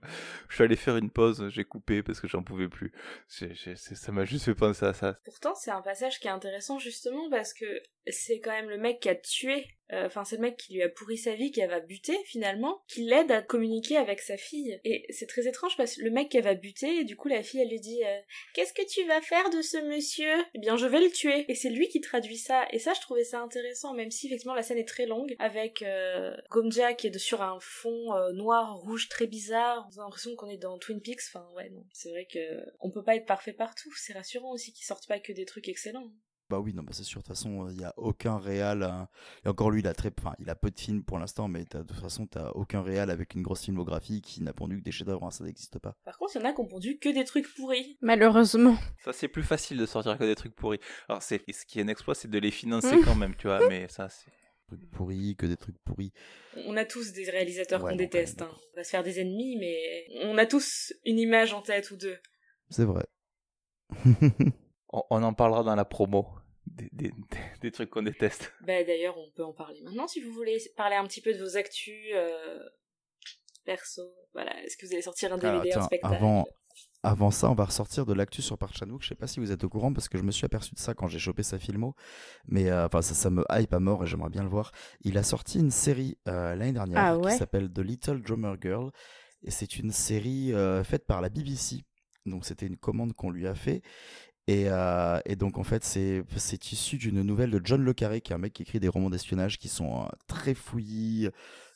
[0.48, 2.94] Je suis allé faire une pause, j'ai coupé parce que j'en pouvais plus.
[3.28, 5.20] ça m'a juste fait penser à ça.
[5.26, 7.66] Pourtant, c'est un passage qui est intéressant justement parce que
[8.08, 10.84] c'est quand même le mec qui a tué euh, enfin c'est le mec qui lui
[10.84, 14.80] a pourri sa vie, qui va buter finalement, qui l'aide à communiquer avec sa fille.
[14.84, 17.62] Et c'est très étrange parce que le mec qui va buter, du coup la fille
[17.62, 18.20] elle lui dit euh,
[18.54, 20.34] Qu'est-ce que tu vas faire de ce monsieur?
[20.54, 21.46] Eh bien je vais le tuer.
[21.48, 22.66] Et c'est lui qui traduit ça.
[22.72, 25.82] Et ça je trouvais ça intéressant, même si effectivement la scène est très longue, avec
[25.82, 29.88] euh, Gomja qui est sur un fond euh, noir, rouge très bizarre.
[29.96, 31.22] On a l'impression qu'on est dans Twin Peaks.
[31.28, 32.40] Enfin ouais non, c'est vrai que
[32.80, 33.92] on peut pas être parfait partout.
[33.96, 36.12] C'est rassurant aussi qu'ils sortent pas que des trucs excellents.
[36.50, 37.22] Bah oui, non, bah c'est sûr.
[37.22, 38.82] De toute façon, il n'y a aucun réal.
[38.82, 39.08] Hein.
[39.46, 41.64] Et encore lui, il a très, enfin, il a peu de films pour l'instant, mais
[41.64, 44.92] de toute façon, t'as aucun réal avec une grosse filmographie qui n'a pondu que des
[44.92, 45.26] chefs-d'œuvre.
[45.26, 45.96] Hein, ça n'existe pas.
[46.06, 48.00] Par contre, il y en a qui ont pondu que des trucs pourris.
[48.02, 48.78] Malheureusement.
[49.06, 50.80] Ça, c'est plus facile de sortir que des trucs pourris.
[51.08, 53.06] Alors, c'est ce qui est un exploit, c'est de les financer mmh.
[53.06, 53.68] quand même, tu vois.
[53.70, 54.32] Mais ça, c'est
[54.70, 56.12] trucs pourris, que des trucs pourris.
[56.66, 58.42] On a tous des réalisateurs qu'on déteste.
[58.42, 58.52] Hein.
[58.74, 61.98] On va se faire des ennemis, mais on a tous une image en tête ou
[61.98, 62.18] deux.
[62.70, 63.06] C'est vrai.
[64.94, 66.28] on, en parlera dans la promo
[66.68, 66.90] des,
[67.62, 68.54] des, trucs qu'on déteste.
[68.62, 71.44] Bah, D'ailleurs, on peut en parler maintenant si vous voulez parler un petit peu de
[71.44, 72.60] vos actus euh,
[73.66, 74.14] perso.
[74.34, 76.16] Voilà, est-ce que vous allez sortir un DVD, un spectacle?
[76.16, 76.48] avant,
[77.04, 79.02] avant ça, on va ressortir de l'actu sur Park Chan-wook.
[79.02, 80.80] Je sais pas si vous êtes au courant parce que je me suis aperçu de
[80.80, 81.96] ça quand j'ai chopé sa filmo,
[82.48, 84.72] mais euh, enfin ça, ça, me hype à mort et j'aimerais bien le voir.
[85.02, 88.92] Il a sorti une série euh, l'année dernière ah qui s'appelle The Little Drummer Girl
[89.44, 91.84] et c'est une série faite par la BBC.
[92.26, 93.82] Donc c'était une commande qu'on lui a fait
[94.50, 98.36] euh, et, donc en fait c'est issu d'une nouvelle de John Le Carré, qui est
[98.36, 101.30] un mec qui écrit des romans d'espionnage qui sont euh, très fouillis,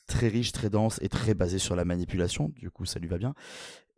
[0.07, 2.51] très riches, très denses et très basés sur la manipulation.
[2.55, 3.35] Du coup ça lui va bien.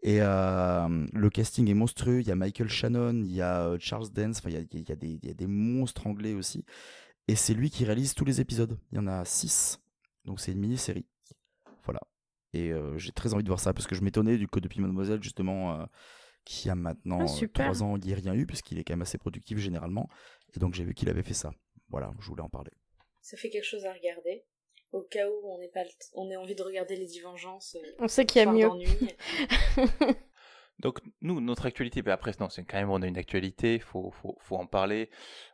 [0.05, 2.21] Et euh, le casting est monstrueux.
[2.21, 4.91] Il y a Michael Shannon, il y a Charles Dance, il y a, il, y
[4.91, 6.63] a des, il y a des monstres anglais aussi.
[7.27, 8.77] Et c'est lui qui réalise tous les épisodes.
[8.91, 9.79] Il y en a six.
[10.23, 11.07] Donc c'est une mini-série.
[11.83, 12.01] Voilà.
[12.53, 15.21] Et j'ai très envie de voir ça parce que je m'étonnais du coup depuis Mademoiselle
[15.21, 15.85] justement
[16.45, 18.93] qui a maintenant ah, euh, trois ans, il n'y a rien eu, puisqu'il est quand
[18.93, 20.07] même assez productif généralement.
[20.55, 21.51] Et donc j'ai vu qu'il avait fait ça.
[21.89, 22.71] Voilà, je voulais en parler.
[23.21, 24.45] Ça fait quelque chose à regarder.
[24.95, 25.83] Au cas où on, pas
[26.13, 27.75] on ait envie de regarder les Divengeances.
[27.75, 28.69] Euh, on sait qu'il y a mieux.
[30.79, 34.11] Donc nous, notre actualité, ben après non, c'est quand même on a une actualité, faut
[34.11, 35.09] faut, faut en parler.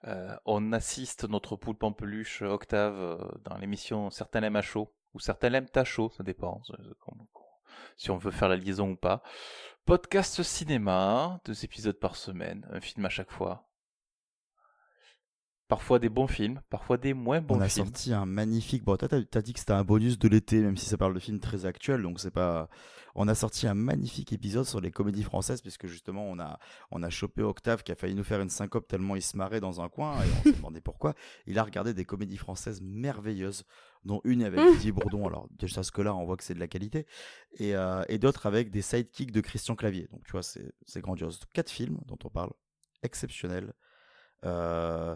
[0.07, 5.49] Euh, on assiste notre poule pampeluche Octave dans l'émission Certains l'aiment à chaud ou Certains
[5.49, 6.61] l'aiment à chaud, ça dépend
[7.97, 9.21] si on veut faire la liaison ou pas.
[9.85, 13.67] Podcast cinéma, deux épisodes par semaine, un film à chaque fois.
[15.71, 17.61] Parfois des bons films, parfois des moins bons films.
[17.61, 18.83] On a sorti un magnifique.
[18.83, 21.19] Bon, toi, t'as dit que c'était un bonus de l'été, même si ça parle de
[21.19, 22.67] films très actuels, donc c'est pas.
[23.15, 26.59] On a sorti un magnifique épisode sur les comédies françaises, puisque justement, on a,
[26.91, 29.61] on a chopé Octave qui a failli nous faire une syncope tellement il se marrait
[29.61, 31.13] dans un coin, et on s'est demandé pourquoi.
[31.47, 33.63] Il a regardé des comédies françaises merveilleuses
[34.03, 35.25] dont une avec Didier Bourdon.
[35.25, 37.07] Alors, déjà, ce que là, on voit que c'est de la qualité.
[37.59, 40.09] Et, euh, et d'autres avec des sidekicks de Christian Clavier.
[40.11, 41.39] Donc, tu vois, c'est grandiose.
[41.53, 42.51] Quatre films dont on parle,
[43.03, 43.71] exceptionnels.
[44.43, 45.15] Euh,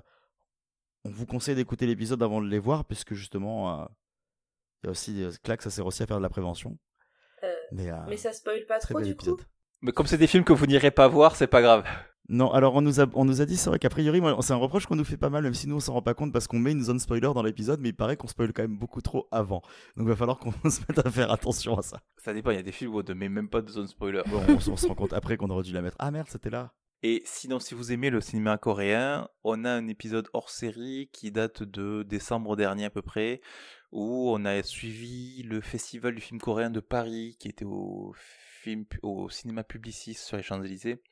[1.06, 3.86] on vous conseille d'écouter l'épisode avant de les voir, puisque justement, euh,
[4.84, 6.78] il y a aussi Clac, ça sert aussi à faire de la prévention.
[7.72, 9.38] mais, mais ça spoil pas trop, du coup.
[9.82, 11.86] Mais comme c'est des films que vous n'irez pas voir, c'est pas grave.
[12.28, 14.58] Non, alors on nous a, on nous a dit, c'est vrai qu'a priori, c'est un
[14.58, 16.48] reproche qu'on nous fait pas mal, même si nous on s'en rend pas compte parce
[16.48, 19.02] qu'on met une zone spoiler dans l'épisode, mais il paraît qu'on spoil quand même beaucoup
[19.02, 19.62] trop avant.
[19.96, 22.02] Donc il va falloir qu'on se mette à faire attention à ça.
[22.18, 23.88] Ça dépend, il y a des films où on ne met même pas de zone
[23.88, 24.24] spoiler.
[24.26, 25.98] Bon, on, se rend compte après qu'on aurait dû la mettre.
[26.00, 26.74] Ah merde, c'était là.
[27.08, 31.32] Et sinon, si vous aimez le cinéma coréen, on a un épisode hors série qui
[31.32, 33.42] date de décembre dernier à peu près,
[33.92, 39.64] où on a suivi le festival du film coréen de Paris qui était au cinéma
[39.64, 41.04] Publicis sur les Champs-Élysées.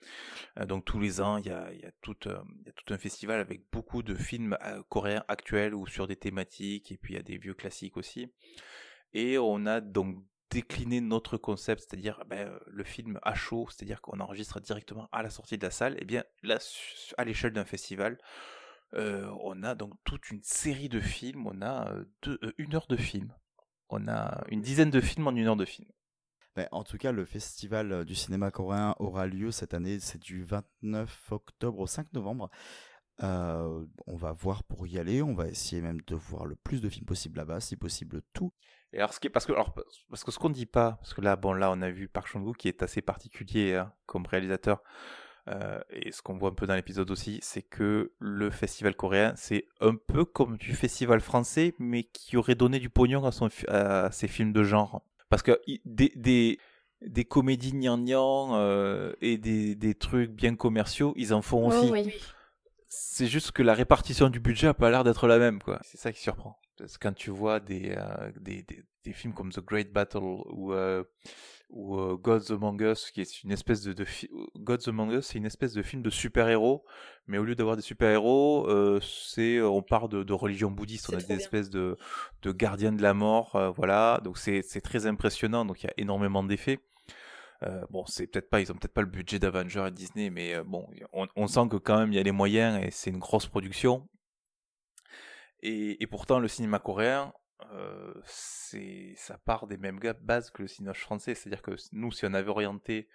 [0.57, 2.91] Euh, donc tous les ans, il y a, y, a tout, euh, y a tout
[2.91, 7.13] un festival avec beaucoup de films euh, coréens actuels ou sur des thématiques, et puis
[7.13, 8.31] il y a des vieux classiques aussi.
[9.13, 10.17] Et on a donc
[10.54, 15.30] décliné notre concept, c'est-à-dire ben, le film à chaud, c'est-à-dire qu'on enregistre directement à la
[15.30, 16.60] sortie de la salle, et bien là,
[17.18, 18.18] à l'échelle d'un festival,
[18.93, 21.91] on a donc toute une série de films, on a
[22.60, 23.34] une heure de film,
[23.89, 25.88] on a une dizaine de films en une heure de film.
[26.56, 29.99] Ben, en tout cas, le festival euh, du cinéma coréen aura lieu cette année.
[29.99, 32.49] C'est du 29 octobre au 5 novembre.
[33.24, 35.24] Euh, on va voir pour y aller.
[35.24, 38.54] On va essayer même de voir le plus de films possible là-bas, si possible tout.
[38.93, 39.73] Et alors, ce qui parce que, alors,
[40.09, 42.27] parce que ce qu'on dit pas, parce que là, bon, là, on a vu Park
[42.27, 44.83] Chan-wook qui est assez particulier hein, comme réalisateur.
[45.49, 49.33] Euh, et ce qu'on voit un peu dans l'épisode aussi, c'est que le festival coréen,
[49.35, 53.49] c'est un peu comme du festival français, mais qui aurait donné du pognon à, son,
[53.67, 55.01] à ses films de genre.
[55.29, 56.59] Parce que des, des,
[57.01, 61.91] des comédies gnangnang euh, et des, des, trucs bien commerciaux, ils en font aussi.
[62.87, 65.79] C'est juste que la répartition du budget a pas l'air d'être la même, quoi.
[65.81, 66.59] C'est ça qui surprend.
[66.84, 70.19] Parce que quand tu vois des, euh, des, des, des films comme The Great Battle
[70.19, 71.03] ou, euh,
[71.69, 74.05] ou euh, Gods Among Us, qui est une espèce de,
[74.57, 76.84] Gods Among Us, c'est une espèce de film de super-héros,
[77.27, 78.67] mais au lieu d'avoir des super-héros,
[79.01, 81.38] c'est on part de, de religion bouddhiste, on a des bien.
[81.38, 81.97] espèces de,
[82.41, 84.19] de gardiens de la mort, voilà.
[84.23, 86.79] Donc c'est c'est très impressionnant, donc il y a énormément d'effets.
[87.65, 90.55] Euh, bon, c'est peut-être pas, ils ont peut-être pas le budget d'Avengers et Disney, mais
[90.55, 93.09] euh, bon, on, on sent que quand même il y a les moyens et c'est
[93.09, 94.07] une grosse production.
[95.66, 97.34] Et, et pourtant, le cinéma coréen,
[97.72, 101.34] euh, c'est, ça part des mêmes bases que le cinéma français.
[101.36, 103.07] C'est-à-dire que nous, si on avait orienté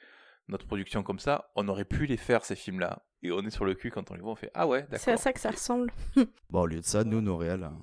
[0.49, 3.05] notre production comme ça, on aurait pu les faire ces films-là.
[3.23, 4.95] Et on est sur le cul quand on les voit, on fait ah ouais, C'est
[4.95, 5.19] à d'accord.
[5.23, 5.93] ça que ça ressemble.
[6.51, 7.65] Bon, au lieu de ça, nous, nos réels.
[7.65, 7.79] hein.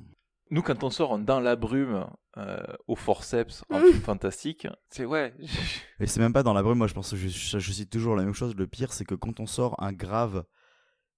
[0.51, 2.07] Nous, quand on sort en dans la brume
[2.38, 2.57] euh,
[2.88, 3.84] au forceps en Mm.
[3.86, 5.34] film fantastique, c'est ouais.
[5.99, 7.89] Et c'est même pas dans la brume, moi je pense que je, je, je cite
[7.91, 8.55] toujours la même chose.
[8.55, 10.45] Le pire, c'est que quand on sort un grave,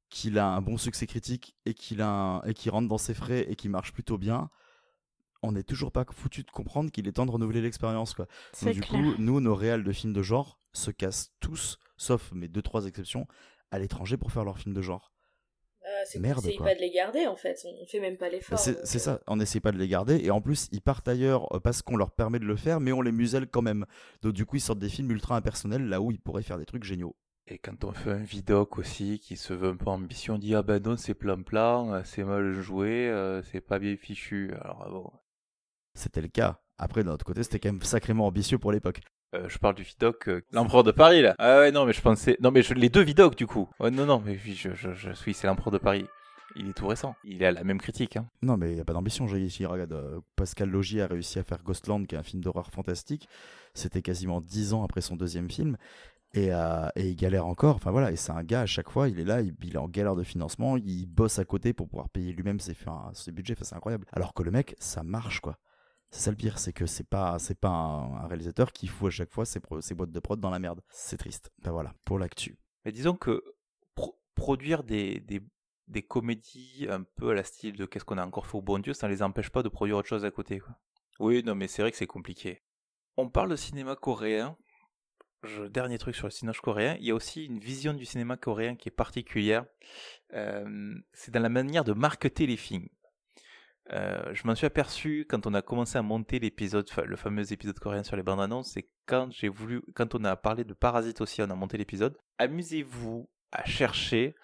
[0.10, 3.14] qu'il a un bon succès critique et qu'il a un- et qu'il rentre dans ses
[3.14, 4.50] frais et qui marche plutôt bien,
[5.44, 8.14] on n'est toujours pas foutu de comprendre qu'il est temps de renouveler l'expérience.
[8.14, 8.26] quoi.
[8.26, 9.02] Donc, C'est du clair.
[9.02, 12.86] coup, nous, nos réels de films de genre se cassent tous, sauf mes deux trois
[12.86, 13.28] exceptions,
[13.72, 15.12] à l'étranger pour faire leurs films de genre.
[15.86, 16.66] Euh, c'est Merde, quoi.
[16.66, 18.60] pas de les garder en fait, on, on fait même pas l'effort.
[18.60, 20.82] C'est donc, c'est euh, ça, on n'essaie pas de les garder et en plus ils
[20.82, 23.62] partent ailleurs euh, parce qu'on leur permet de le faire, mais on les muselle quand
[23.62, 23.86] même.
[24.22, 26.66] Donc du coup ils sortent des films ultra impersonnels là où ils pourraient faire des
[26.66, 27.16] trucs géniaux.
[27.50, 30.54] Et quand on fait un vidoc aussi qui se veut un peu ambition, on dit
[30.54, 34.54] ah ben non c'est plan-plan, euh, c'est mal joué, euh, c'est pas bien fichu.
[34.62, 35.12] Alors bon,
[35.94, 36.60] C'était le cas.
[36.78, 39.00] Après d'un autre côté c'était quand même sacrément ambitieux pour l'époque.
[39.34, 41.36] Euh, je parle du vidoc, euh, l'empereur de Paris là.
[41.40, 42.74] Ah ouais non mais je pensais, non mais je...
[42.74, 43.70] les deux vidocs du coup.
[43.80, 46.06] Ouais, non non mais oui je, je, je suis c'est l'empereur de Paris.
[46.56, 47.16] Il est tout récent.
[47.24, 48.18] Il a la même critique.
[48.18, 48.28] Hein.
[48.42, 51.40] Non mais il n'y a pas d'ambition, j'ai ici, regarde, euh, Pascal Logier a réussi
[51.40, 53.28] à faire Ghostland qui est un film d'horreur fantastique.
[53.74, 55.78] C'était quasiment dix ans après son deuxième film.
[56.34, 59.08] Et, euh, et il galère encore, enfin voilà, et c'est un gars à chaque fois,
[59.08, 61.88] il est là, il, il est en galère de financement, il bosse à côté pour
[61.88, 64.06] pouvoir payer lui-même ses, enfin, ses budgets, enfin, c'est incroyable.
[64.12, 65.58] Alors que le mec, ça marche quoi.
[66.12, 69.08] C'est ça le pire, c'est que c'est pas, c'est pas un, un réalisateur qui fout
[69.08, 70.82] à chaque fois ses, boîtes de prod dans la merde.
[70.90, 71.52] C'est triste.
[71.60, 72.58] Ben voilà, pour l'actu.
[72.86, 73.44] Mais disons que
[73.96, 75.42] pro- produire des, des,
[75.88, 78.80] des comédies un peu à la style de qu'est-ce qu'on a encore fait au bon
[78.80, 80.60] Dieu, ça ne les empêche pas de produire autre chose à côté.
[80.60, 80.76] Quoi.
[81.20, 82.64] Oui, non, mais c'est vrai que c'est compliqué.
[83.16, 84.58] On parle de cinéma coréen.
[85.70, 88.76] Dernier truc sur le cinéma coréen, il y a aussi une vision du cinéma coréen
[88.76, 89.66] qui est particulière.
[90.34, 92.88] Euh, c'est dans la manière de marketer les films.
[93.94, 97.80] Euh, je m'en suis aperçu quand on a commencé à monter l'épisode, le fameux épisode
[97.80, 101.22] coréen sur les bandes annonces, c'est quand j'ai voulu, quand on a parlé de Parasite
[101.22, 102.18] aussi, on a monté l'épisode.
[102.38, 104.36] Amusez-vous à chercher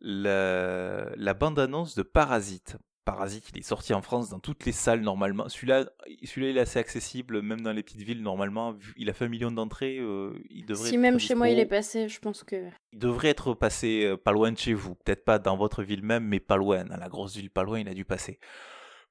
[0.00, 2.78] la, la bande annonce de Parasite.
[3.06, 5.48] Parasite, il est sorti en France dans toutes les salles normalement.
[5.48, 5.86] Celui-là,
[6.24, 8.72] celui-là, il est assez accessible, même dans les petites villes normalement.
[8.72, 10.88] Vu- Il a fait un million d'entrées, euh, il devrait.
[10.90, 11.28] Si même dispo.
[11.28, 12.56] chez moi il est passé, je pense que.
[12.92, 14.96] Il devrait être passé euh, pas loin de chez vous.
[14.96, 16.84] Peut-être pas dans votre ville même, mais pas loin.
[16.84, 18.40] Dans la grosse ville pas loin, il a dû passer.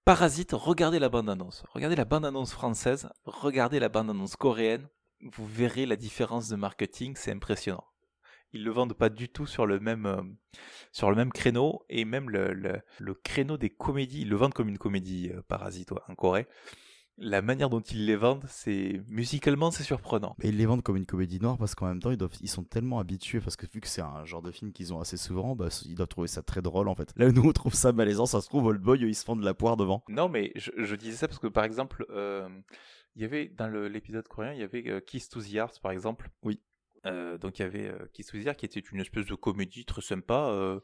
[0.04, 1.64] Parasite, regardez la bande-annonce.
[1.72, 4.88] Regardez la bande-annonce française, regardez la bande-annonce coréenne.
[5.22, 7.86] Vous verrez la différence de marketing, c'est impressionnant.
[8.56, 10.22] Ils le vendent pas du tout sur le même, euh,
[10.94, 14.54] sur le même créneau, et même le, le, le créneau des comédies, ils le vendent
[14.54, 16.48] comme une comédie euh, Parasite ouais, en Corée.
[17.18, 20.36] La manière dont ils les vendent, c'est musicalement c'est surprenant.
[20.40, 22.50] Mais ils les vendent comme une comédie noire parce qu'en même temps, ils, doivent, ils
[22.50, 25.18] sont tellement habitués, parce que vu que c'est un genre de film qu'ils ont assez
[25.18, 27.14] souvent, bah, ils doivent trouver ça très drôle en fait.
[27.18, 29.46] Là nous on trouve ça malaisant, ça se trouve, Old Boy, ils se font de
[29.46, 30.04] la poire devant.
[30.10, 32.48] Non, mais je, je disais ça parce que par exemple, euh,
[33.16, 36.30] il y avait dans l'épisode coréen, il y avait Kiss to the Heart par exemple.
[36.44, 36.62] Oui.
[37.06, 40.50] Euh, donc il y avait euh, Heart qui était une espèce de comédie très sympa.
[40.50, 40.80] Euh,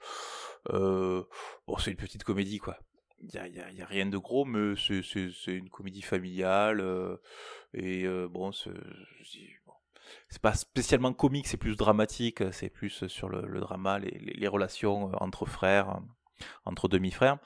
[0.69, 1.23] euh,
[1.67, 2.77] bon, c'est une petite comédie quoi.
[3.23, 6.83] Il y a, rien de gros, mais c'est- une comédie familiale.
[7.75, 12.41] et bon, c'est pas spécialement comique, c'est plus dramatique.
[12.51, 15.99] C'est plus sur le, drama, les, les- relations entre frères,
[16.65, 17.37] entre demi-frères.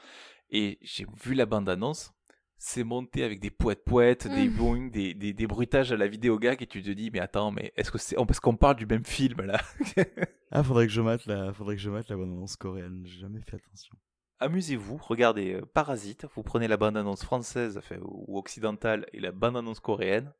[0.50, 2.14] Et j'ai vu la bande-annonce,
[2.58, 4.54] c'est monté avec des poètes-poètes, des Mm.
[4.54, 7.52] boing, des, des, des bruitages à la vidéo gag, et tu te dis, mais attends,
[7.52, 8.16] mais est-ce que c'est.
[8.16, 9.62] Parce qu'on parle du même film là
[10.52, 13.42] Ah, faudrait que je mate la, faudrait que je mate la bande-annonce coréenne, j'ai jamais
[13.42, 13.96] fait attention.
[14.40, 19.80] Amusez-vous, regardez euh, Parasite, vous prenez la bande-annonce française enfin, ou occidentale et la bande-annonce
[19.80, 20.34] coréenne.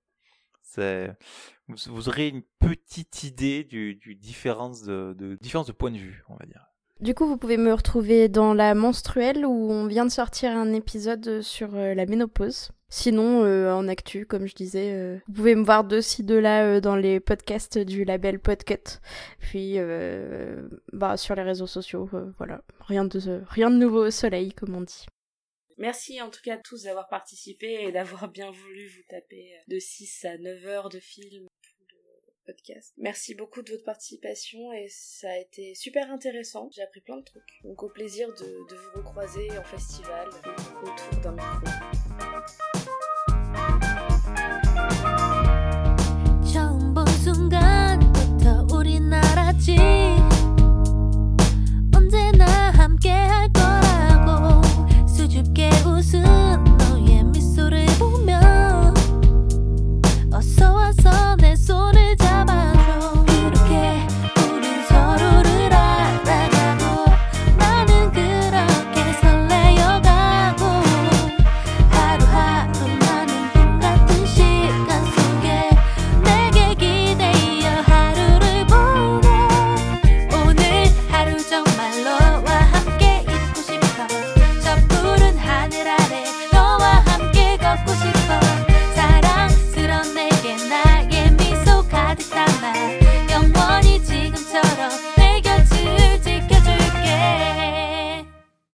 [0.62, 1.16] C'est...
[1.68, 5.98] Vous, vous aurez une petite idée du, du différence de, de différence de point de
[5.98, 6.66] vue, on va dire.
[7.02, 10.72] Du coup, vous pouvez me retrouver dans la menstruelle où on vient de sortir un
[10.72, 12.70] épisode sur euh, la ménopause.
[12.88, 16.36] Sinon, euh, en actu, comme je disais, euh, vous pouvez me voir de ci, de
[16.36, 19.02] là dans les podcasts du label Podcut.
[19.40, 19.78] Puis,
[20.94, 22.62] bah, sur les réseaux sociaux, voilà.
[22.80, 25.06] Rien de, rien de nouveau au soleil, comme on dit.
[25.78, 29.78] Merci en tout cas à tous d'avoir participé et d'avoir bien voulu vous taper de
[29.78, 31.48] 6 à 9 heures de film,
[32.98, 36.70] Merci beaucoup de votre participation et ça a été super intéressant.
[36.72, 37.60] J'ai appris plein de trucs.
[37.64, 40.30] Donc au plaisir de, de vous recroiser en festival
[40.84, 42.92] autour d'un micro.